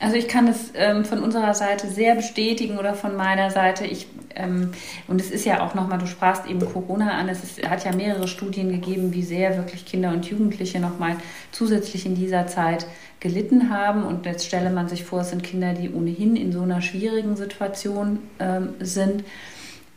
[0.00, 3.86] Also ich kann es ähm, von unserer Seite sehr bestätigen oder von meiner Seite.
[3.86, 4.72] Ich, ähm,
[5.06, 7.94] und es ist ja auch nochmal, du sprachst eben Corona an, es ist, hat ja
[7.94, 11.16] mehrere Studien gegeben, wie sehr wirklich Kinder und Jugendliche nochmal
[11.52, 12.86] zusätzlich in dieser Zeit
[13.20, 14.02] gelitten haben.
[14.02, 17.36] Und jetzt stelle man sich vor, es sind Kinder, die ohnehin in so einer schwierigen
[17.36, 19.24] Situation ähm, sind.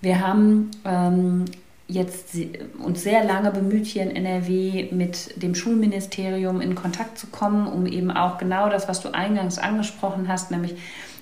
[0.02, 1.46] Wir haben ähm,
[1.88, 2.36] jetzt
[2.80, 7.86] uns sehr lange bemüht, hier in NRW mit dem Schulministerium in Kontakt zu kommen, um
[7.86, 10.76] eben auch genau das, was du eingangs angesprochen hast, nämlich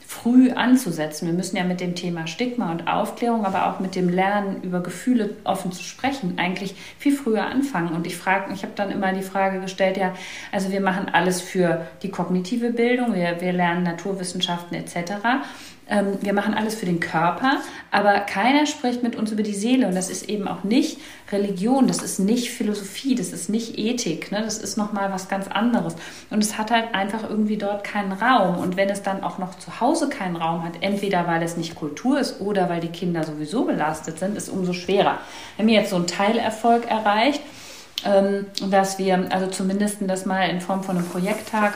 [0.08, 1.28] früh anzusetzen.
[1.28, 4.82] Wir müssen ja mit dem Thema Stigma und Aufklärung, aber auch mit dem Lernen über
[4.82, 7.94] Gefühle offen zu sprechen, eigentlich viel früher anfangen.
[7.96, 10.14] Und ich frage, ich habe dann immer die Frage gestellt, ja,
[10.52, 15.44] also wir machen alles für die kognitive Bildung, wir, wir lernen Naturwissenschaften etc
[15.88, 17.60] ähm, wir machen alles für den Körper,
[17.92, 19.88] aber keiner spricht mit uns über die Seele.
[19.88, 21.00] Und das ist eben auch nicht
[21.32, 24.42] Religion, das ist nicht Philosophie, das ist nicht Ethik, ne?
[24.44, 25.96] das ist nochmal was ganz anderes.
[26.30, 28.58] Und es hat halt einfach irgendwie dort keinen Raum.
[28.58, 31.76] Und wenn es dann auch noch zu Hause keinen Raum hat, entweder weil es nicht
[31.76, 35.20] Kultur ist oder weil die Kinder sowieso belastet sind, ist umso schwerer.
[35.58, 37.42] Wenn wir jetzt so einen Teilerfolg erreicht,
[38.06, 41.74] ähm, dass wir also zumindest das mal in Form von einem Projekttag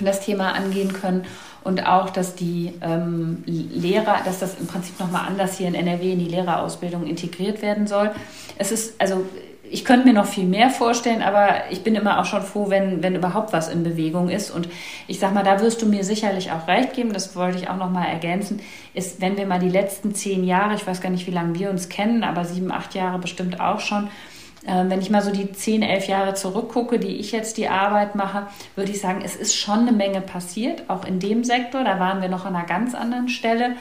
[0.00, 1.24] das Thema angehen können
[1.64, 6.12] und auch, dass die ähm, Lehrer, dass das im Prinzip nochmal anders hier in NRW
[6.12, 8.10] in die Lehrerausbildung integriert werden soll.
[8.56, 9.24] Es ist, also
[9.70, 13.02] ich könnte mir noch viel mehr vorstellen, aber ich bin immer auch schon froh, wenn,
[13.02, 14.50] wenn überhaupt was in Bewegung ist.
[14.50, 14.68] Und
[15.06, 17.76] ich sag mal, da wirst du mir sicherlich auch recht geben, das wollte ich auch
[17.76, 18.60] nochmal ergänzen,
[18.94, 21.70] ist, wenn wir mal die letzten zehn Jahre, ich weiß gar nicht, wie lange wir
[21.70, 24.08] uns kennen, aber sieben, acht Jahre bestimmt auch schon,
[24.64, 28.48] wenn ich mal so die zehn, elf Jahre zurückgucke, die ich jetzt die Arbeit mache,
[28.74, 31.84] würde ich sagen, es ist schon eine Menge passiert, auch in dem Sektor.
[31.84, 33.76] Da waren wir noch an einer ganz anderen Stelle.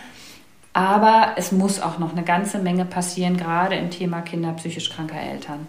[0.74, 5.20] Aber es muss auch noch eine ganze Menge passieren, gerade im Thema Kinder psychisch kranker
[5.20, 5.68] Eltern.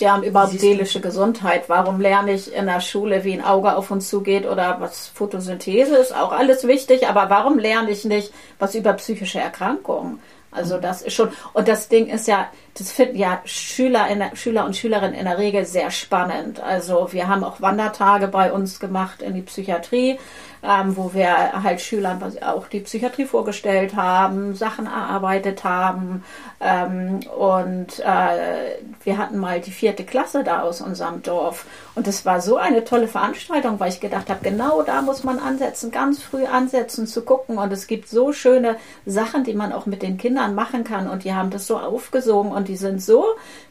[0.00, 1.68] Ja, und überhaupt seelische Gesundheit.
[1.68, 5.96] Warum lerne ich in der Schule, wie ein Auge auf uns zugeht oder was Photosynthese
[5.96, 7.08] ist, auch alles wichtig.
[7.08, 10.20] Aber warum lerne ich nicht was über psychische Erkrankungen?
[10.50, 14.64] Also das ist schon, und das Ding ist ja, das finden ja Schüler, der, Schüler
[14.64, 16.60] und Schülerinnen in der Regel sehr spannend.
[16.60, 20.18] Also wir haben auch Wandertage bei uns gemacht in die Psychiatrie
[20.64, 26.24] ähm, wo wir halt Schülern auch die Psychiatrie vorgestellt haben, Sachen erarbeitet haben.
[26.60, 31.66] Ähm, und äh, wir hatten mal die vierte Klasse da aus unserem Dorf.
[31.94, 35.38] Und es war so eine tolle Veranstaltung, weil ich gedacht habe, genau da muss man
[35.38, 37.58] ansetzen, ganz früh ansetzen, zu gucken.
[37.58, 41.10] Und es gibt so schöne Sachen, die man auch mit den Kindern machen kann.
[41.10, 43.24] Und die haben das so aufgesogen und die sind so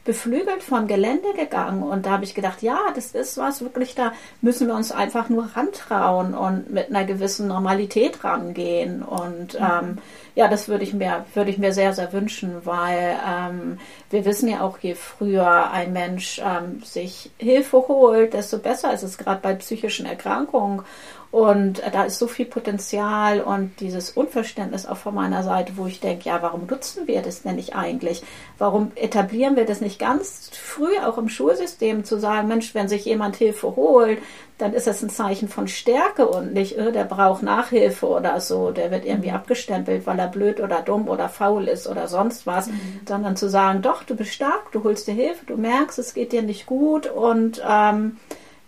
[0.05, 1.83] beflügelt vom Gelände gegangen.
[1.83, 5.29] Und da habe ich gedacht, ja, das ist was wirklich, da müssen wir uns einfach
[5.29, 9.01] nur rantrauen und mit einer gewissen Normalität rangehen.
[9.01, 9.59] Und mhm.
[9.59, 9.97] ähm,
[10.35, 13.79] ja, das würde ich mir, würde ich mir sehr, sehr wünschen, weil ähm,
[14.09, 19.03] wir wissen ja auch, je früher ein Mensch ähm, sich Hilfe holt, desto besser ist
[19.03, 20.83] es gerade bei psychischen Erkrankungen.
[21.33, 25.99] Und da ist so viel Potenzial und dieses Unverständnis auch von meiner Seite, wo ich
[25.99, 28.21] denke, ja, warum nutzen wir das denn nicht eigentlich?
[28.59, 33.05] Warum etablieren wir das nicht ganz früh auch im Schulsystem zu sagen, Mensch, wenn sich
[33.05, 34.19] jemand Hilfe holt,
[34.59, 38.69] dann ist das ein Zeichen von Stärke und nicht, oh, der braucht Nachhilfe oder so,
[38.69, 39.37] der wird irgendwie mhm.
[39.37, 43.01] abgestempelt, weil er blöd oder dumm oder faul ist oder sonst was, mhm.
[43.07, 46.31] sondern zu sagen, doch, du bist stark, du holst dir Hilfe, du merkst, es geht
[46.31, 48.17] dir nicht gut und ähm,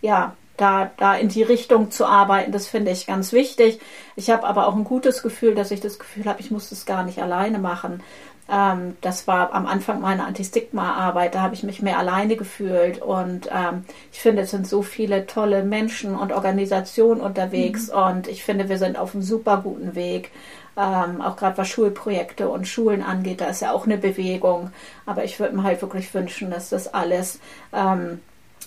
[0.01, 3.79] ja, da, da in die Richtung zu arbeiten, das finde ich ganz wichtig.
[4.15, 6.85] Ich habe aber auch ein gutes Gefühl, dass ich das Gefühl habe, ich muss das
[6.85, 8.01] gar nicht alleine machen.
[8.49, 13.01] Ähm, das war am Anfang meiner Antistigma-Arbeit, da habe ich mich mehr alleine gefühlt.
[13.01, 17.97] Und ähm, ich finde, es sind so viele tolle Menschen und Organisationen unterwegs mhm.
[17.97, 20.31] und ich finde, wir sind auf einem super guten Weg.
[20.77, 24.71] Ähm, auch gerade was Schulprojekte und Schulen angeht, da ist ja auch eine Bewegung.
[25.05, 27.39] Aber ich würde mir halt wirklich wünschen, dass das alles
[27.73, 28.19] ähm,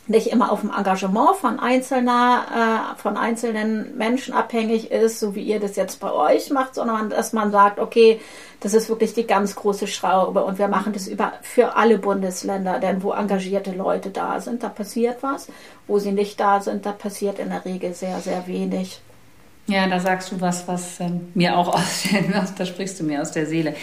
[0.09, 5.43] nicht immer auf dem Engagement von einzelner, äh, von einzelnen Menschen abhängig ist, so wie
[5.43, 8.21] ihr das jetzt bei euch macht, sondern dass man sagt, okay,
[8.61, 12.81] das ist wirklich die ganz große Schraube und wir machen das über für alle Bundesländer,
[12.81, 15.49] denn wo engagierte Leute da sind, da passiert was,
[15.87, 19.01] wo sie nicht da sind, da passiert in der Regel sehr, sehr wenig.
[19.69, 22.09] Ja, da sagst du was, was ähm, mir auch aus,
[22.57, 23.75] da sprichst du mir aus der Seele.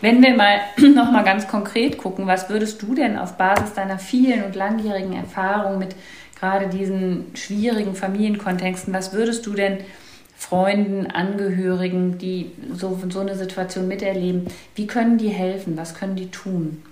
[0.00, 3.98] Wenn wir mal noch mal ganz konkret gucken, was würdest du denn auf Basis deiner
[3.98, 5.96] vielen und langjährigen Erfahrung mit
[6.38, 9.78] gerade diesen schwierigen Familienkontexten, was würdest du denn
[10.36, 15.76] Freunden, Angehörigen, die so, so eine Situation miterleben, wie können die helfen?
[15.76, 16.82] Was können die tun?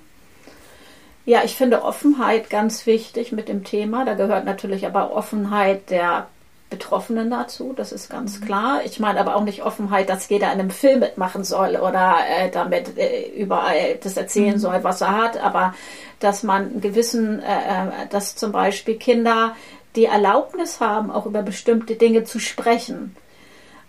[1.25, 4.05] Ja, ich finde Offenheit ganz wichtig mit dem Thema.
[4.05, 6.27] Da gehört natürlich aber Offenheit der
[6.71, 8.45] Betroffenen dazu, das ist ganz mhm.
[8.45, 8.81] klar.
[8.85, 12.51] Ich meine aber auch nicht Offenheit, dass jeder in einem Film mitmachen soll oder äh,
[12.51, 14.61] damit äh, überall das erzählen mhm.
[14.61, 15.75] soll, was er hat, aber
[16.21, 19.57] dass man einen gewissen, äh, äh, dass zum Beispiel Kinder
[19.97, 23.17] die Erlaubnis haben, auch über bestimmte Dinge zu sprechen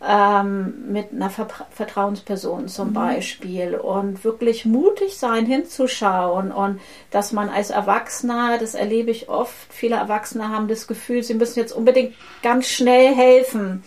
[0.08, 2.94] ähm, mit einer Vertrauensperson zum mhm.
[2.94, 6.80] Beispiel und wirklich mutig sein, hinzuschauen und
[7.12, 11.60] dass man als Erwachsener, das erlebe ich oft, viele Erwachsene haben das Gefühl, sie müssen
[11.60, 13.84] jetzt unbedingt ganz schnell helfen.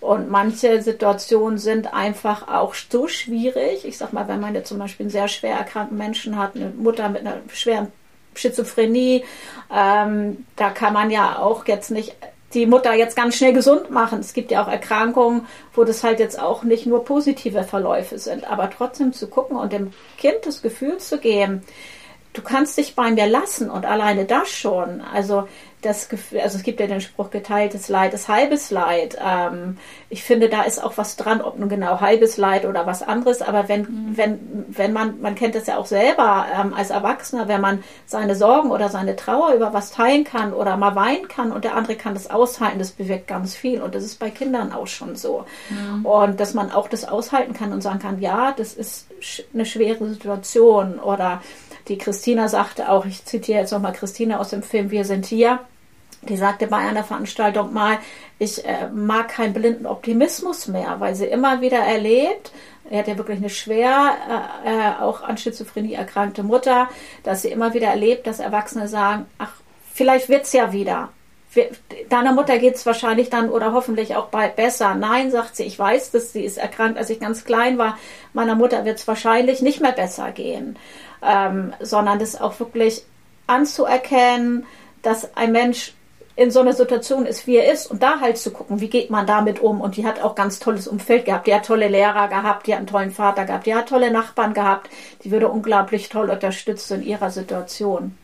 [0.00, 3.84] Und manche Situationen sind einfach auch so schwierig.
[3.84, 6.70] Ich sag mal, wenn man jetzt zum Beispiel einen sehr schwer erkrankten Menschen hat, eine
[6.70, 7.88] Mutter mit einer schweren
[8.34, 9.24] Schizophrenie,
[9.74, 12.14] ähm, da kann man ja auch jetzt nicht
[12.54, 14.20] die Mutter jetzt ganz schnell gesund machen.
[14.20, 18.50] Es gibt ja auch Erkrankungen, wo das halt jetzt auch nicht nur positive Verläufe sind,
[18.50, 21.62] aber trotzdem zu gucken und dem Kind das Gefühl zu geben,
[22.32, 25.00] du kannst dich bei mir lassen und alleine das schon.
[25.00, 25.48] Also
[25.82, 29.16] das Gefühl, also es gibt ja den Spruch, geteiltes Leid ist halbes Leid.
[29.24, 29.76] Ähm,
[30.10, 33.42] ich finde, da ist auch was dran, ob nun genau halbes Leid oder was anderes,
[33.42, 34.16] aber wenn, mhm.
[34.16, 38.34] wenn, wenn man, man kennt das ja auch selber ähm, als Erwachsener, wenn man seine
[38.34, 41.94] Sorgen oder seine Trauer über was teilen kann oder mal weinen kann und der andere
[41.94, 45.44] kann das aushalten, das bewirkt ganz viel und das ist bei Kindern auch schon so.
[45.70, 46.04] Mhm.
[46.04, 49.06] Und dass man auch das aushalten kann und sagen kann, ja, das ist
[49.54, 51.40] eine schwere Situation oder
[51.88, 55.60] die Christina sagte auch, ich zitiere jetzt nochmal Christina aus dem Film Wir sind hier,
[56.22, 57.98] die sagte bei einer Veranstaltung mal,
[58.38, 62.52] ich äh, mag keinen blinden Optimismus mehr, weil sie immer wieder erlebt,
[62.90, 64.16] er hat ja wirklich eine schwer
[64.64, 66.88] äh, äh auch an Schizophrenie erkrankte Mutter,
[67.22, 69.52] dass sie immer wieder erlebt, dass Erwachsene sagen, ach,
[69.92, 71.10] vielleicht wird's ja wieder.
[72.08, 74.94] Deiner Mutter geht's wahrscheinlich dann oder hoffentlich auch bald besser.
[74.94, 77.98] Nein, sagt sie, ich weiß, dass sie ist erkrankt, als ich ganz klein war.
[78.32, 80.76] Meiner Mutter wird's wahrscheinlich nicht mehr besser gehen
[81.22, 83.04] ähm, sondern das auch wirklich
[83.46, 84.66] anzuerkennen,
[85.02, 85.94] dass ein Mensch
[86.38, 89.10] in so einer Situation ist, wie er ist und da halt zu gucken, wie geht
[89.10, 89.80] man damit um.
[89.80, 91.48] Und die hat auch ganz tolles Umfeld gehabt.
[91.48, 94.54] Die hat tolle Lehrer gehabt, die hat einen tollen Vater gehabt, die hat tolle Nachbarn
[94.54, 94.88] gehabt.
[95.24, 98.16] Die würde unglaublich toll unterstützt in ihrer Situation.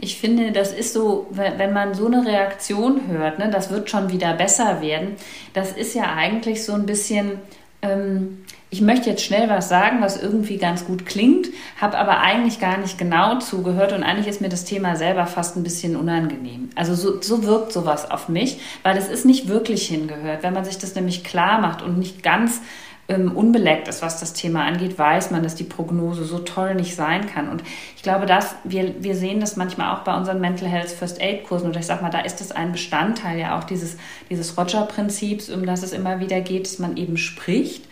[0.00, 4.10] Ich finde, das ist so, wenn man so eine Reaktion hört, ne, das wird schon
[4.10, 5.14] wieder besser werden,
[5.52, 7.38] das ist ja eigentlich so ein bisschen,
[7.82, 8.44] ähm,
[8.74, 11.46] ich möchte jetzt schnell was sagen, was irgendwie ganz gut klingt,
[11.80, 15.56] habe aber eigentlich gar nicht genau zugehört und eigentlich ist mir das Thema selber fast
[15.56, 16.70] ein bisschen unangenehm.
[16.74, 20.42] Also so, so wirkt sowas auf mich, weil es ist nicht wirklich hingehört.
[20.42, 22.62] Wenn man sich das nämlich klar macht und nicht ganz
[23.06, 26.96] ähm, unbeleckt ist, was das Thema angeht, weiß man, dass die Prognose so toll nicht
[26.96, 27.48] sein kann.
[27.48, 27.62] Und
[27.94, 31.44] ich glaube, dass wir, wir sehen das manchmal auch bei unseren Mental Health First Aid
[31.44, 31.70] Kursen.
[31.70, 33.98] Oder ich sag mal, da ist es ein Bestandteil ja auch dieses,
[34.30, 37.84] dieses Roger-Prinzips, um das es immer wieder geht, dass man eben spricht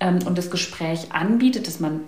[0.00, 2.02] ähm, und das Gespräch anbietet, dass man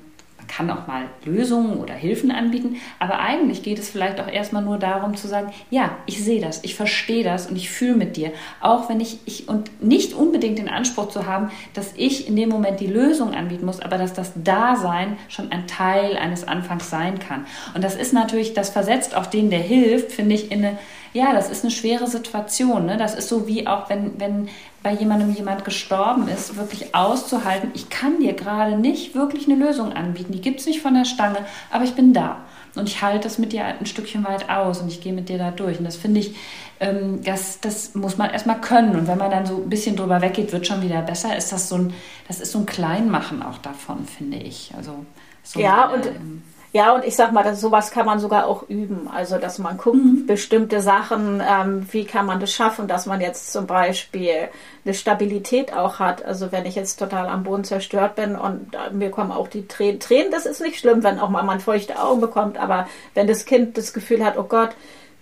[0.51, 4.78] kann auch mal Lösungen oder Hilfen anbieten, aber eigentlich geht es vielleicht auch erstmal nur
[4.78, 8.32] darum zu sagen, ja, ich sehe das, ich verstehe das und ich fühle mit dir,
[8.61, 12.49] auch wenn ich, ich und nicht unbedingt den Anspruch zu haben, dass ich in dem
[12.49, 17.20] Moment die Lösung anbieten muss, aber dass das Dasein schon ein Teil eines Anfangs sein
[17.20, 17.47] kann.
[17.74, 20.78] Und das ist natürlich, das versetzt auch den, der hilft, finde ich, in eine
[21.13, 22.87] ja, das ist eine schwere Situation.
[22.87, 22.97] Ne?
[22.97, 24.49] Das ist so wie auch, wenn, wenn
[24.83, 29.93] bei jemandem jemand gestorben ist, wirklich auszuhalten, ich kann dir gerade nicht wirklich eine Lösung
[29.93, 31.39] anbieten, die gibt es nicht von der Stange,
[31.71, 32.39] aber ich bin da.
[32.77, 35.39] Und ich halte das mit dir ein Stückchen weit aus und ich gehe mit dir
[35.39, 35.79] da durch.
[35.79, 36.37] Und das finde ich,
[36.79, 38.95] ähm, das, das muss man erstmal können.
[38.95, 41.37] Und wenn man dann so ein bisschen drüber weggeht, wird schon wieder besser.
[41.37, 41.95] Ist das so ein,
[42.29, 44.73] das ist so ein Kleinmachen auch davon, finde ich.
[44.77, 45.05] Also
[45.43, 46.43] so ja, und ähm,
[46.73, 49.09] ja, und ich sag mal, das, sowas kann man sogar auch üben.
[49.12, 50.27] Also, dass man guckt, mhm.
[50.27, 54.49] bestimmte Sachen, ähm, wie kann man das schaffen, dass man jetzt zum Beispiel
[54.85, 56.25] eine Stabilität auch hat.
[56.25, 59.66] Also, wenn ich jetzt total am Boden zerstört bin und äh, mir kommen auch die
[59.66, 59.99] Tränen.
[59.99, 63.47] Tränen, das ist nicht schlimm, wenn auch mal man feuchte Augen bekommt, aber wenn das
[63.47, 64.71] Kind das Gefühl hat, oh Gott,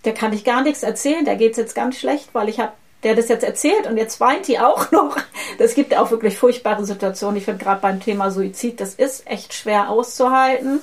[0.04, 2.72] der kann ich gar nichts erzählen, der geht's jetzt ganz schlecht, weil ich habe
[3.04, 5.16] der das jetzt erzählt und jetzt weint die auch noch.
[5.58, 7.36] Das gibt auch wirklich furchtbare Situationen.
[7.36, 10.80] Ich finde gerade beim Thema Suizid, das ist echt schwer auszuhalten.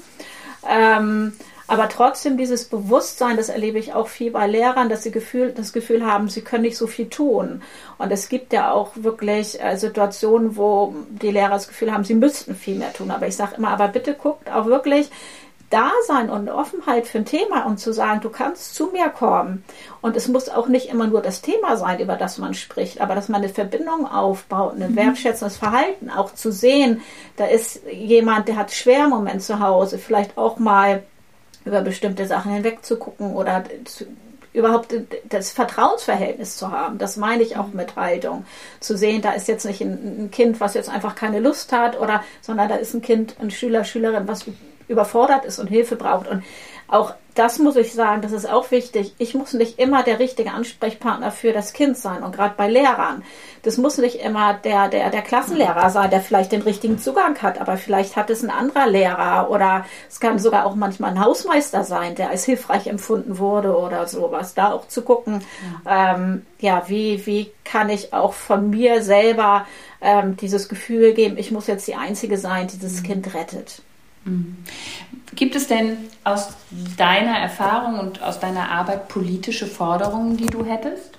[0.69, 1.33] Ähm,
[1.67, 5.73] aber trotzdem dieses Bewusstsein, das erlebe ich auch viel bei Lehrern, dass sie Gefühl, das
[5.73, 7.63] Gefühl haben, sie können nicht so viel tun.
[7.97, 12.13] Und es gibt ja auch wirklich äh, Situationen, wo die Lehrer das Gefühl haben, sie
[12.13, 13.09] müssten viel mehr tun.
[13.09, 15.09] Aber ich sage immer, aber bitte guckt auch wirklich,
[15.69, 19.63] Dasein und Offenheit für ein Thema und zu sagen, du kannst zu mir kommen.
[20.01, 23.15] Und es muss auch nicht immer nur das Thema sein, über das man spricht, aber
[23.15, 24.95] dass man eine Verbindung aufbaut, ein mhm.
[24.95, 27.01] wertschätzendes Verhalten, auch zu sehen,
[27.37, 31.03] da ist jemand, der hat schwer Moment zu Hause, vielleicht auch mal
[31.65, 34.05] über bestimmte Sachen hinweg zu gucken oder zu,
[34.53, 34.95] überhaupt
[35.27, 36.97] das Vertrauensverhältnis zu haben.
[36.97, 38.45] Das meine ich auch mit Haltung.
[38.79, 41.99] Zu sehen, da ist jetzt nicht ein, ein Kind, was jetzt einfach keine Lust hat
[41.99, 44.45] oder, sondern da ist ein Kind, ein Schüler, Schülerin, was
[44.87, 46.27] überfordert ist und Hilfe braucht.
[46.27, 46.43] Und
[46.87, 49.13] auch das muss ich sagen, das ist auch wichtig.
[49.17, 52.23] Ich muss nicht immer der richtige Ansprechpartner für das Kind sein.
[52.23, 53.23] Und gerade bei Lehrern,
[53.63, 57.59] das muss nicht immer der, der, der Klassenlehrer sein, der vielleicht den richtigen Zugang hat,
[57.59, 61.83] aber vielleicht hat es ein anderer Lehrer oder es kann sogar auch manchmal ein Hausmeister
[61.83, 64.53] sein, der als hilfreich empfunden wurde oder sowas.
[64.53, 65.41] Da auch zu gucken,
[65.85, 69.65] ja, ähm, ja wie, wie kann ich auch von mir selber
[69.99, 73.03] ähm, dieses Gefühl geben, ich muss jetzt die Einzige sein, die das mhm.
[73.03, 73.81] Kind rettet.
[74.25, 74.57] Mhm.
[75.35, 76.49] Gibt es denn aus
[76.97, 81.17] deiner Erfahrung und aus deiner Arbeit politische Forderungen, die du hättest?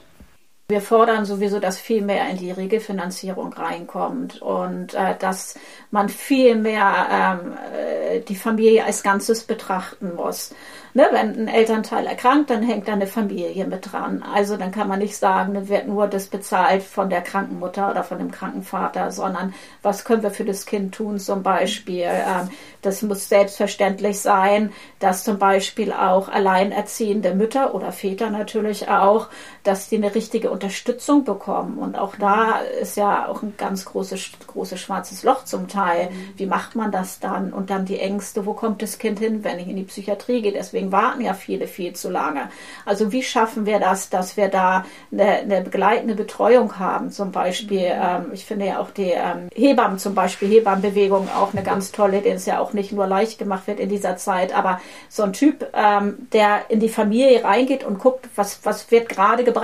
[0.69, 5.57] Wir fordern sowieso, dass viel mehr in die Regelfinanzierung reinkommt und äh, dass
[5.93, 10.53] man viel mehr ähm, äh, die Familie als Ganzes betrachten muss.
[10.97, 14.23] Ne, wenn ein Elternteil erkrankt, dann hängt da eine Familie mit dran.
[14.23, 18.03] Also dann kann man nicht sagen, dann wird nur das bezahlt von der Krankenmutter oder
[18.03, 22.05] von dem Krankenvater, sondern was können wir für das Kind tun zum Beispiel.
[22.05, 22.49] Ähm,
[22.81, 29.29] das muss selbstverständlich sein, dass zum Beispiel auch alleinerziehende Mütter oder Väter natürlich auch,
[29.67, 31.79] dass die eine richtige Unterstützung bekommen.
[31.79, 36.11] Und auch da ist ja auch ein ganz großes, großes schwarzes Loch zum Teil.
[36.37, 37.53] Wie macht man das dann?
[37.53, 40.53] Und dann die Ängste, wo kommt das Kind hin, wenn ich in die Psychiatrie gehe?
[40.53, 42.49] Deswegen warten ja viele viel zu lange.
[42.85, 47.11] Also wie schaffen wir das, dass wir da eine, eine begleitende Betreuung haben?
[47.11, 51.63] Zum Beispiel, ähm, ich finde ja auch die ähm, Hebammen zum Beispiel, Hebammenbewegung auch eine
[51.63, 54.81] ganz tolle, denen es ja auch nicht nur leicht gemacht wird in dieser Zeit, aber
[55.09, 59.43] so ein Typ, ähm, der in die Familie reingeht und guckt, was, was wird gerade
[59.43, 59.56] gebraucht,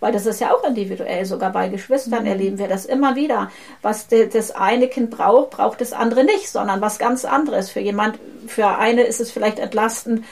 [0.00, 2.30] weil das ist ja auch individuell, sogar bei Geschwistern mhm.
[2.30, 3.50] erleben wir das immer wieder.
[3.82, 7.70] Was das eine Kind braucht, braucht das andere nicht, sondern was ganz anderes.
[7.70, 10.24] Für jemand, für eine ist es vielleicht entlastend,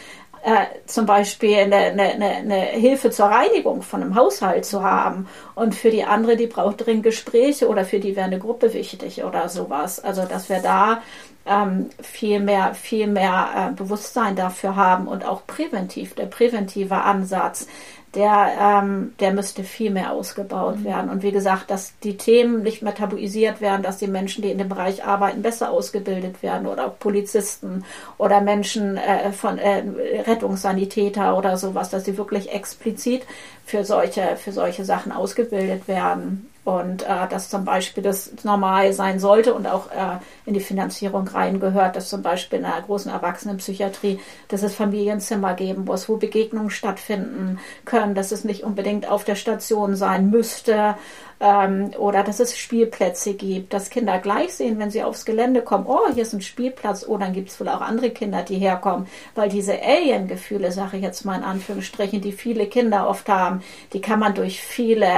[0.44, 5.26] äh, zum Beispiel eine, eine, eine, Hilfe zur Reinigung von einem Haushalt zu haben.
[5.54, 9.24] Und für die andere, die braucht dringend Gespräche oder für die wäre eine Gruppe wichtig
[9.24, 10.00] oder sowas.
[10.00, 11.00] Also, dass wir da
[11.46, 17.66] ähm, viel mehr, viel mehr äh, Bewusstsein dafür haben und auch präventiv, der präventive Ansatz,
[18.14, 20.84] der, ähm, der müsste viel mehr ausgebaut mhm.
[20.84, 21.10] werden.
[21.10, 24.58] Und wie gesagt, dass die Themen nicht mehr tabuisiert werden, dass die Menschen, die in
[24.58, 27.84] dem Bereich arbeiten, besser ausgebildet werden oder auch Polizisten
[28.18, 29.82] oder Menschen äh, von äh,
[30.26, 33.22] Rettungssanitäter oder sowas, dass sie wirklich explizit
[33.64, 39.18] für solche, für solche Sachen ausgebildet werden und äh, dass zum Beispiel das normal sein
[39.18, 44.18] sollte und auch äh, in die Finanzierung reingehört, dass zum Beispiel in einer großen Erwachsenenpsychiatrie,
[44.48, 49.34] dass es Familienzimmer geben muss, wo Begegnungen stattfinden können, dass es nicht unbedingt auf der
[49.34, 50.96] Station sein müsste
[51.40, 55.84] ähm, oder dass es Spielplätze gibt, dass Kinder gleich sehen, wenn sie aufs Gelände kommen,
[55.86, 59.06] oh, hier ist ein Spielplatz, oh, dann gibt es wohl auch andere Kinder, die herkommen,
[59.34, 63.62] weil diese Alien-Gefühle, sage ich jetzt mal in Anführungsstrichen, die viele Kinder oft haben,
[63.92, 65.10] die kann man durch viele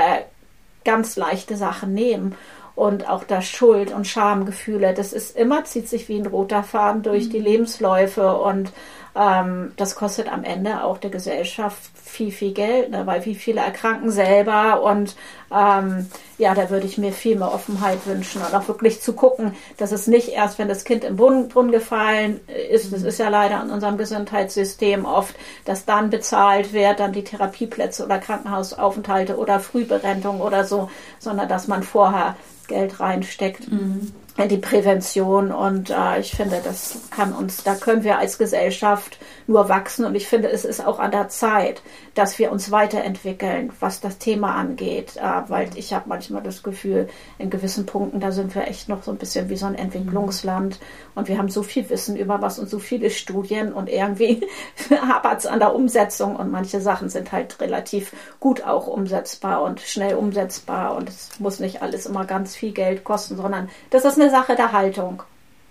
[0.87, 2.35] ganz leichte Sachen nehmen.
[2.75, 7.03] Und auch das Schuld- und Schamgefühle, das ist immer, zieht sich wie ein roter Faden
[7.03, 7.31] durch mhm.
[7.31, 8.71] die Lebensläufe und
[9.17, 13.07] ähm, das kostet am Ende auch der Gesellschaft viel, viel Geld, ne?
[13.07, 15.17] weil wie viele erkranken selber und
[15.51, 19.55] ähm, ja, da würde ich mir viel mehr Offenheit wünschen und auch wirklich zu gucken,
[19.79, 22.41] dass es nicht erst, wenn das Kind im Brunnen, gefallen
[22.71, 27.25] ist, das ist ja leider in unserem Gesundheitssystem oft, dass dann bezahlt wird, dann die
[27.25, 32.37] Therapieplätze oder Krankenhausaufenthalte oder Frühberentung oder so, sondern dass man vorher
[32.69, 33.71] Geld reinsteckt.
[33.71, 34.13] Mhm
[34.45, 39.69] die Prävention und äh, ich finde, das kann uns, da können wir als Gesellschaft nur
[39.69, 40.05] wachsen.
[40.05, 41.83] Und ich finde, es ist auch an der Zeit,
[42.15, 47.09] dass wir uns weiterentwickeln, was das Thema angeht, äh, weil ich habe manchmal das Gefühl,
[47.39, 50.79] in gewissen Punkten, da sind wir echt noch so ein bisschen wie so ein Entwicklungsland.
[51.15, 54.47] Und wir haben so viel Wissen über was und so viele Studien und irgendwie
[54.91, 56.37] hapert es an der Umsetzung.
[56.37, 60.97] Und manche Sachen sind halt relativ gut auch umsetzbar und schnell umsetzbar.
[60.97, 64.57] Und es muss nicht alles immer ganz viel Geld kosten, sondern das ist eine Sache
[64.57, 65.23] der Haltung.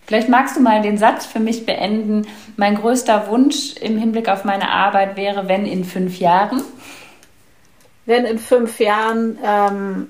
[0.05, 2.27] Vielleicht magst du mal den Satz für mich beenden.
[2.57, 6.61] Mein größter Wunsch im Hinblick auf meine Arbeit wäre, wenn in fünf Jahren.
[8.05, 10.09] Wenn in fünf Jahren ähm,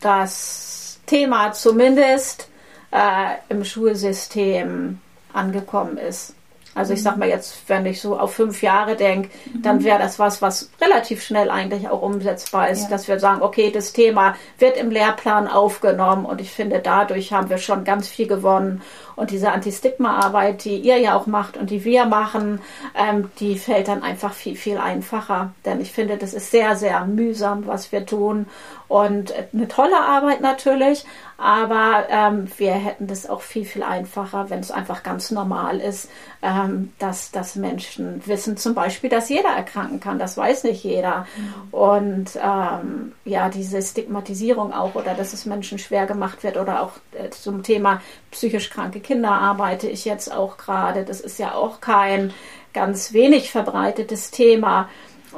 [0.00, 2.48] das Thema zumindest
[2.90, 4.98] äh, im Schulsystem
[5.32, 6.34] angekommen ist.
[6.74, 9.30] Also ich sag mal jetzt, wenn ich so auf fünf Jahre denke,
[9.62, 9.84] dann mhm.
[9.84, 12.88] wäre das was, was relativ schnell eigentlich auch umsetzbar ist, ja.
[12.88, 17.50] dass wir sagen, okay, das Thema wird im Lehrplan aufgenommen und ich finde, dadurch haben
[17.50, 18.82] wir schon ganz viel gewonnen.
[19.16, 22.60] Und diese Anti-Stigma-Arbeit, die ihr ja auch macht und die wir machen,
[22.94, 25.52] ähm, die fällt dann einfach viel, viel einfacher.
[25.64, 28.46] Denn ich finde, das ist sehr, sehr mühsam, was wir tun.
[28.86, 31.04] Und eine tolle Arbeit natürlich,
[31.40, 36.10] aber ähm, wir hätten das auch viel, viel einfacher, wenn es einfach ganz normal ist,
[36.42, 40.18] ähm, dass, dass Menschen wissen zum Beispiel, dass jeder erkranken kann.
[40.18, 41.28] Das weiß nicht jeder.
[41.36, 41.68] Mhm.
[41.70, 46.94] Und ähm, ja, diese Stigmatisierung auch oder dass es Menschen schwer gemacht wird oder auch
[47.12, 51.04] äh, zum Thema psychisch kranke Kinder arbeite ich jetzt auch gerade.
[51.04, 52.32] Das ist ja auch kein
[52.72, 54.88] ganz wenig verbreitetes Thema.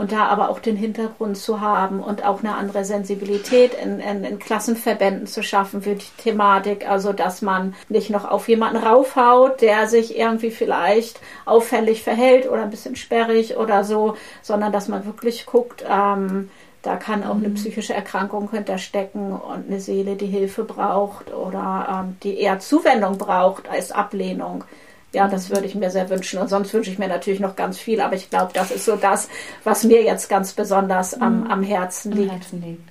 [0.01, 4.25] Und da aber auch den Hintergrund zu haben und auch eine andere Sensibilität in, in,
[4.25, 6.89] in, Klassenverbänden zu schaffen für die Thematik.
[6.89, 12.63] Also, dass man nicht noch auf jemanden raufhaut, der sich irgendwie vielleicht auffällig verhält oder
[12.63, 16.49] ein bisschen sperrig oder so, sondern dass man wirklich guckt, ähm,
[16.81, 17.55] da kann auch eine mhm.
[17.57, 23.69] psychische Erkrankung hinterstecken und eine Seele, die Hilfe braucht oder ähm, die eher Zuwendung braucht
[23.69, 24.65] als Ablehnung.
[25.13, 26.39] Ja, das würde ich mir sehr wünschen.
[26.39, 28.97] Und sonst wünsche ich mir natürlich noch ganz viel, aber ich glaube, das ist so
[28.97, 29.29] das,
[29.65, 31.51] was mir jetzt ganz besonders am, mhm.
[31.51, 32.31] am Herzen liegt.
[32.31, 32.89] Am Herzen liegt.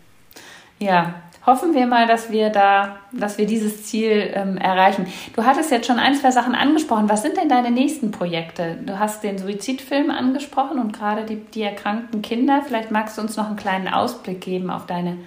[0.79, 1.15] Ja,
[1.45, 5.07] hoffen wir mal, dass wir da, dass wir dieses Ziel ähm, erreichen.
[5.35, 7.09] Du hattest jetzt schon ein, zwei Sachen angesprochen.
[7.09, 8.77] Was sind denn deine nächsten Projekte?
[8.85, 12.61] Du hast den Suizidfilm angesprochen und gerade die, die erkrankten Kinder.
[12.65, 15.17] Vielleicht magst du uns noch einen kleinen Ausblick geben auf deine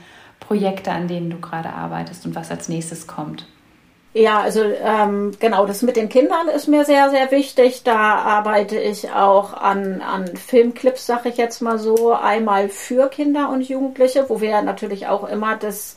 [0.41, 3.47] Projekte, an denen du gerade arbeitest und was als nächstes kommt.
[4.15, 7.83] Ja, also ähm, genau, das mit den Kindern ist mir sehr, sehr wichtig.
[7.83, 13.49] Da arbeite ich auch an, an Filmclips, sage ich jetzt mal so, einmal für Kinder
[13.49, 15.97] und Jugendliche, wo wir natürlich auch immer das,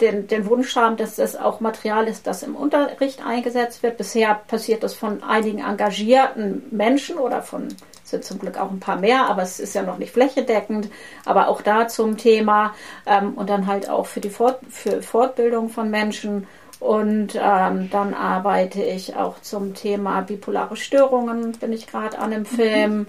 [0.00, 3.96] den, den Wunsch haben, dass das auch Material ist, das im Unterricht eingesetzt wird.
[3.96, 7.68] Bisher passiert das von einigen engagierten Menschen oder von
[8.04, 10.88] sind zum Glück auch ein paar mehr, aber es ist ja noch nicht flächendeckend.
[11.24, 12.72] Aber auch da zum Thema
[13.04, 16.46] ähm, und dann halt auch für die Fort, für Fortbildung von Menschen
[16.86, 22.42] und ähm, dann arbeite ich auch zum Thema bipolare Störungen, bin ich gerade an dem
[22.42, 22.46] mhm.
[22.46, 22.98] Film.
[22.98, 23.06] Mhm.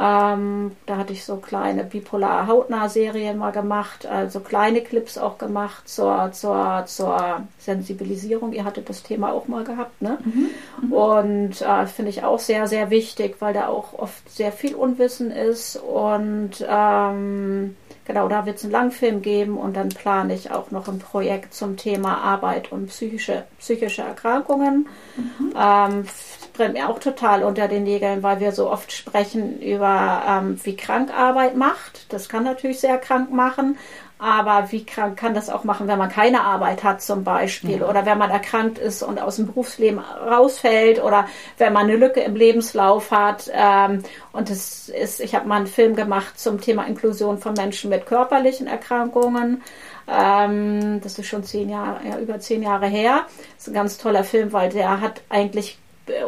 [0.00, 5.88] Ähm, da hatte ich so kleine bipolare Hautnah-Serien mal gemacht, also kleine Clips auch gemacht
[5.88, 8.52] zur, zur, zur Sensibilisierung.
[8.52, 10.18] Ihr hattet das Thema auch mal gehabt, ne?
[10.24, 10.50] Mhm.
[10.82, 10.92] Mhm.
[10.92, 15.32] Und äh, finde ich auch sehr, sehr wichtig, weil da auch oft sehr viel Unwissen
[15.32, 17.74] ist und ähm,
[18.08, 21.52] Genau, da wird es einen Langfilm geben und dann plane ich auch noch ein Projekt
[21.52, 24.88] zum Thema Arbeit und psychische, psychische Erkrankungen.
[25.16, 25.54] Mhm.
[25.54, 26.04] Ähm,
[26.54, 30.74] brennt mir auch total unter den Nägeln, weil wir so oft sprechen über, ähm, wie
[30.74, 32.10] krank Arbeit macht.
[32.10, 33.76] Das kann natürlich sehr krank machen.
[34.18, 37.88] Aber wie krank kann das auch machen, wenn man keine Arbeit hat zum Beispiel ja.
[37.88, 42.20] oder wenn man erkrankt ist und aus dem Berufsleben rausfällt oder wenn man eine Lücke
[42.20, 43.48] im Lebenslauf hat.
[43.52, 44.02] Ähm,
[44.32, 48.06] und es ist, ich habe mal einen Film gemacht zum Thema Inklusion von Menschen mit
[48.06, 49.62] körperlichen Erkrankungen.
[50.08, 53.26] Ähm, das ist schon zehn Jahre, ja, über zehn Jahre her.
[53.56, 55.78] Das ist ein ganz toller Film, weil der hat eigentlich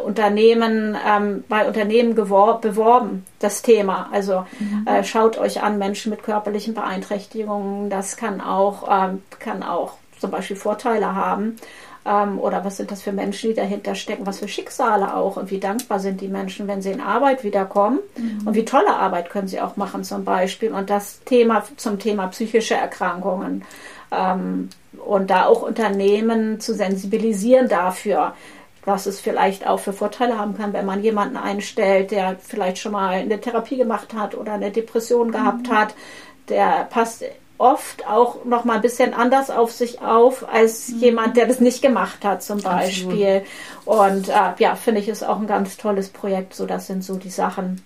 [0.03, 4.09] Unternehmen ähm, bei Unternehmen beworben, das Thema.
[4.11, 4.87] Also mhm.
[4.87, 10.31] äh, schaut euch an, Menschen mit körperlichen Beeinträchtigungen, das kann auch, ähm, kann auch zum
[10.31, 11.57] Beispiel Vorteile haben.
[12.03, 15.51] Ähm, oder was sind das für Menschen, die dahinter stecken, was für Schicksale auch und
[15.51, 18.47] wie dankbar sind die Menschen, wenn sie in Arbeit wiederkommen mhm.
[18.47, 20.71] und wie tolle Arbeit können sie auch machen zum Beispiel.
[20.71, 23.63] Und das Thema zum Thema psychische Erkrankungen.
[24.11, 24.69] Ähm,
[25.05, 28.33] und da auch Unternehmen zu sensibilisieren dafür,
[28.85, 32.93] was es vielleicht auch für Vorteile haben kann, wenn man jemanden einstellt, der vielleicht schon
[32.93, 35.71] mal eine Therapie gemacht hat oder eine Depression gehabt mhm.
[35.71, 35.95] hat,
[36.49, 37.23] der passt
[37.61, 40.99] oft auch noch mal ein bisschen anders auf sich auf als mhm.
[40.99, 43.43] jemand, der das nicht gemacht hat zum Beispiel.
[43.85, 44.17] Absolut.
[44.17, 46.55] Und äh, ja, finde ich ist auch ein ganz tolles Projekt.
[46.55, 47.81] So, das sind so die Sachen.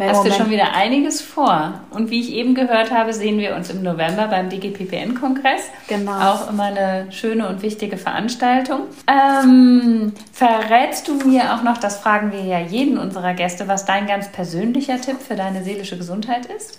[0.00, 1.80] Hast du schon wieder einiges vor.
[1.90, 5.62] Und wie ich eben gehört habe, sehen wir uns im November beim DGPPN-Kongress.
[5.88, 6.32] Genau.
[6.32, 8.80] Auch immer eine schöne und wichtige Veranstaltung.
[9.06, 14.06] Ähm, verrätst du mir auch noch, das fragen wir ja jeden unserer Gäste, was dein
[14.06, 16.78] ganz persönlicher Tipp für deine seelische Gesundheit ist?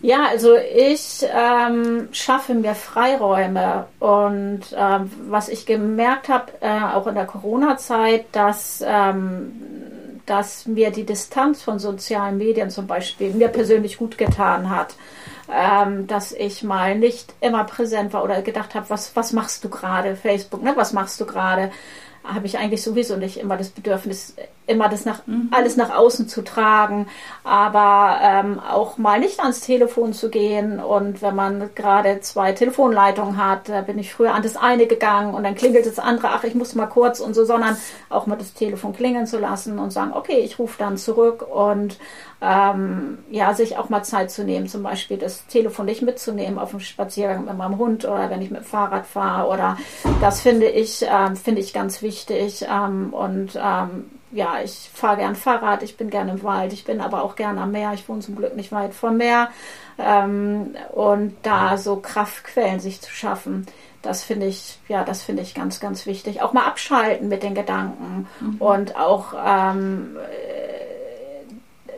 [0.00, 7.08] Ja, also ich ähm, schaffe mir Freiräume und ähm, was ich gemerkt habe, äh, auch
[7.08, 9.52] in der Corona-Zeit, dass, ähm,
[10.28, 14.94] dass mir die Distanz von sozialen Medien zum Beispiel mir persönlich gut getan hat.
[15.50, 19.70] Ähm, dass ich mal nicht immer präsent war oder gedacht habe, was, was machst du
[19.70, 20.74] gerade, Facebook, ne?
[20.76, 21.70] was machst du gerade?
[22.28, 24.34] Habe ich eigentlich sowieso nicht immer das Bedürfnis,
[24.66, 25.48] immer das nach, mhm.
[25.50, 27.06] alles nach außen zu tragen,
[27.42, 30.78] aber ähm, auch mal nicht ans Telefon zu gehen.
[30.78, 35.34] Und wenn man gerade zwei Telefonleitungen hat, da bin ich früher an das eine gegangen
[35.34, 37.76] und dann klingelt das andere, ach, ich muss mal kurz und so, sondern
[38.10, 41.98] auch mal das Telefon klingeln zu lassen und sagen, okay, ich rufe dann zurück und
[42.40, 46.70] ähm, ja, sich auch mal Zeit zu nehmen, zum Beispiel das Telefon nicht mitzunehmen auf
[46.70, 49.76] dem Spaziergang mit meinem Hund oder wenn ich mit dem Fahrrad fahre oder
[50.20, 55.34] das finde ich, ähm, finde ich ganz wichtig ähm, und ähm, ja, ich fahre gern
[55.34, 58.20] Fahrrad, ich bin gerne im Wald, ich bin aber auch gerne am Meer, ich wohne
[58.20, 59.48] zum Glück nicht weit vom Meer
[59.98, 63.66] ähm, und da so Kraftquellen sich zu schaffen,
[64.02, 66.40] das finde ich, ja, das finde ich ganz, ganz wichtig.
[66.40, 68.56] Auch mal abschalten mit den Gedanken mhm.
[68.58, 70.16] und auch ähm,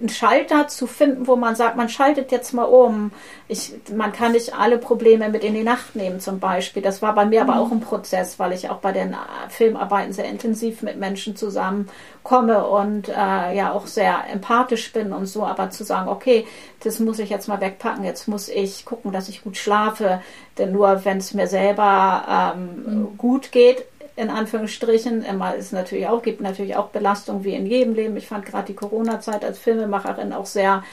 [0.01, 3.13] einen Schalter zu finden, wo man sagt, man schaltet jetzt mal um.
[3.49, 6.83] Ich, man kann nicht alle Probleme mit in die Nacht nehmen zum Beispiel.
[6.83, 7.51] Das war bei mir mhm.
[7.51, 9.17] aber auch ein Prozess, weil ich auch bei den äh,
[9.49, 13.13] Filmarbeiten sehr intensiv mit Menschen zusammenkomme und äh,
[13.55, 15.45] ja auch sehr empathisch bin und so.
[15.45, 16.47] Aber zu sagen, okay,
[16.83, 20.21] das muss ich jetzt mal wegpacken, jetzt muss ich gucken, dass ich gut schlafe.
[20.59, 23.19] Denn nur wenn es mir selber ähm, mhm.
[23.19, 23.85] gut geht,
[24.21, 25.23] in Anführungsstrichen.
[25.25, 28.17] Immer ist natürlich auch, gibt natürlich auch Belastung wie in jedem Leben.
[28.17, 30.85] Ich fand gerade die Corona-Zeit als Filmemacherin auch sehr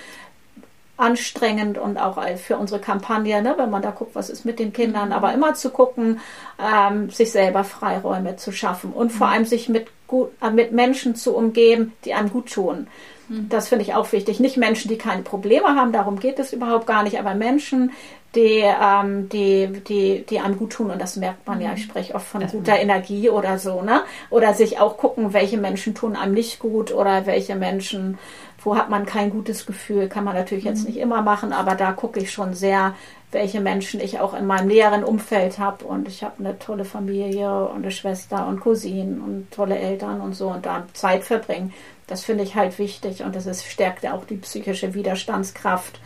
[0.95, 4.73] anstrengend und auch für unsere Kampagne, ne, wenn man da guckt, was ist mit den
[4.73, 6.19] Kindern, aber immer zu gucken,
[6.59, 9.33] ähm, sich selber Freiräume zu schaffen und vor mhm.
[9.33, 12.87] allem sich mit, gut, äh, mit Menschen zu umgeben, die einem gut tun.
[13.29, 13.47] Mhm.
[13.49, 14.39] Das finde ich auch wichtig.
[14.39, 17.91] Nicht Menschen, die keine Probleme haben, darum geht es überhaupt gar nicht, aber Menschen,
[18.35, 21.73] die, ähm, die, die, die einem gut tun und das merkt man ja.
[21.73, 21.89] Ich mhm.
[21.89, 24.01] spreche oft von guter Energie oder so, ne?
[24.29, 28.17] Oder sich auch gucken, welche Menschen tun einem nicht gut oder welche Menschen,
[28.63, 30.87] wo hat man kein gutes Gefühl, kann man natürlich jetzt mhm.
[30.87, 32.93] nicht immer machen, aber da gucke ich schon sehr,
[33.31, 37.67] welche Menschen ich auch in meinem näheren Umfeld habe und ich habe eine tolle Familie
[37.67, 41.73] und eine Schwester und Cousinen und tolle Eltern und so und da Zeit verbringen.
[42.07, 45.99] Das finde ich halt wichtig und das ist, stärkt ja auch die psychische Widerstandskraft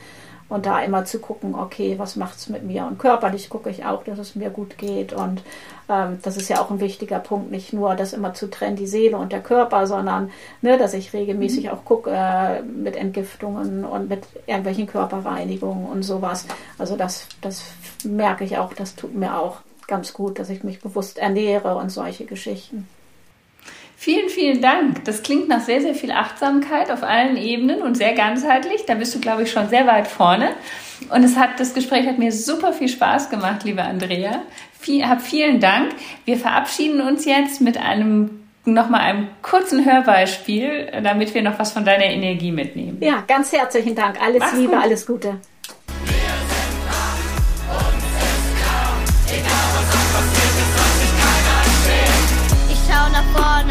[0.51, 2.85] und da immer zu gucken, okay, was macht es mit mir?
[2.85, 5.13] Und körperlich gucke ich auch, dass es mir gut geht.
[5.13, 5.41] Und
[5.87, 8.85] ähm, das ist ja auch ein wichtiger Punkt, nicht nur das immer zu trennen, die
[8.85, 10.29] Seele und der Körper, sondern
[10.61, 11.69] ne, dass ich regelmäßig mhm.
[11.69, 16.45] auch gucke äh, mit Entgiftungen und mit irgendwelchen Körperreinigungen und sowas.
[16.77, 17.63] Also das, das
[18.03, 21.91] merke ich auch, das tut mir auch ganz gut, dass ich mich bewusst ernähre und
[21.91, 22.87] solche Geschichten.
[24.03, 25.05] Vielen, vielen Dank.
[25.05, 28.87] Das klingt nach sehr, sehr viel Achtsamkeit auf allen Ebenen und sehr ganzheitlich.
[28.87, 30.55] Da bist du, glaube ich, schon sehr weit vorne.
[31.11, 34.41] Und es hat, das Gespräch hat mir super viel Spaß gemacht, liebe Andrea.
[34.79, 35.91] Viel, hab vielen Dank.
[36.25, 41.85] Wir verabschieden uns jetzt mit einem nochmal einem kurzen Hörbeispiel, damit wir noch was von
[41.85, 42.97] deiner Energie mitnehmen.
[43.01, 44.19] Ja, ganz herzlichen Dank.
[44.19, 44.83] Alles Mach's Liebe, gut.
[44.83, 45.39] alles Gute.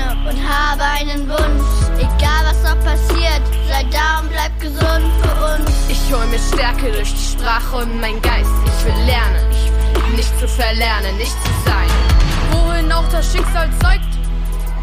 [0.01, 1.69] gerne und habe einen Wunsch.
[1.99, 5.71] Egal was noch passiert, sei da und bleib gesund für uns.
[5.89, 8.51] Ich hol mir Stärke durch die Sprache und mein Geist.
[8.67, 11.91] Ich will lernen, ich will nicht zu verlernen, nicht zu sein.
[12.53, 14.05] Wohin auch das Schicksal zeigt,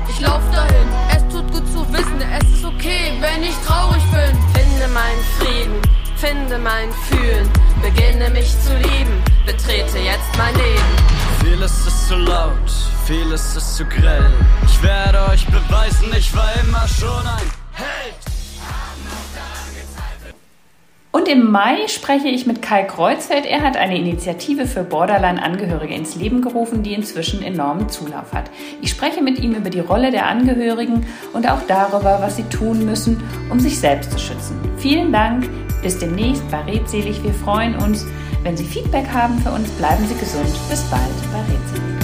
[0.09, 0.87] ich lauf dahin.
[1.15, 4.37] Es tut gut zu wissen, es ist okay, wenn ich traurig bin.
[4.53, 5.81] Finde meinen Frieden,
[6.15, 7.49] finde mein Fühlen,
[7.81, 11.26] beginne mich zu lieben, betrete jetzt mein Leben.
[11.49, 12.71] Vieles ist zu laut,
[13.05, 14.29] vieles ist zu grell.
[14.65, 18.15] Ich werde euch beweisen, ich war immer schon ein Held.
[21.13, 23.45] Und im Mai spreche ich mit Kai Kreuzfeld.
[23.45, 28.51] Er hat eine Initiative für Borderline-Angehörige ins Leben gerufen, die inzwischen enormen Zulauf hat.
[28.81, 32.83] Ich spreche mit ihm über die Rolle der Angehörigen und auch darüber, was sie tun
[32.83, 34.59] müssen, um sich selbst zu schützen.
[34.77, 35.49] Vielen Dank.
[35.81, 37.23] Bis demnächst bei Redselig.
[37.23, 38.05] Wir freuen uns.
[38.47, 40.47] Wenn Sie Feedback haben für uns, bleiben Sie gesund.
[40.69, 41.01] Bis bald
[41.33, 41.96] bei Redselig.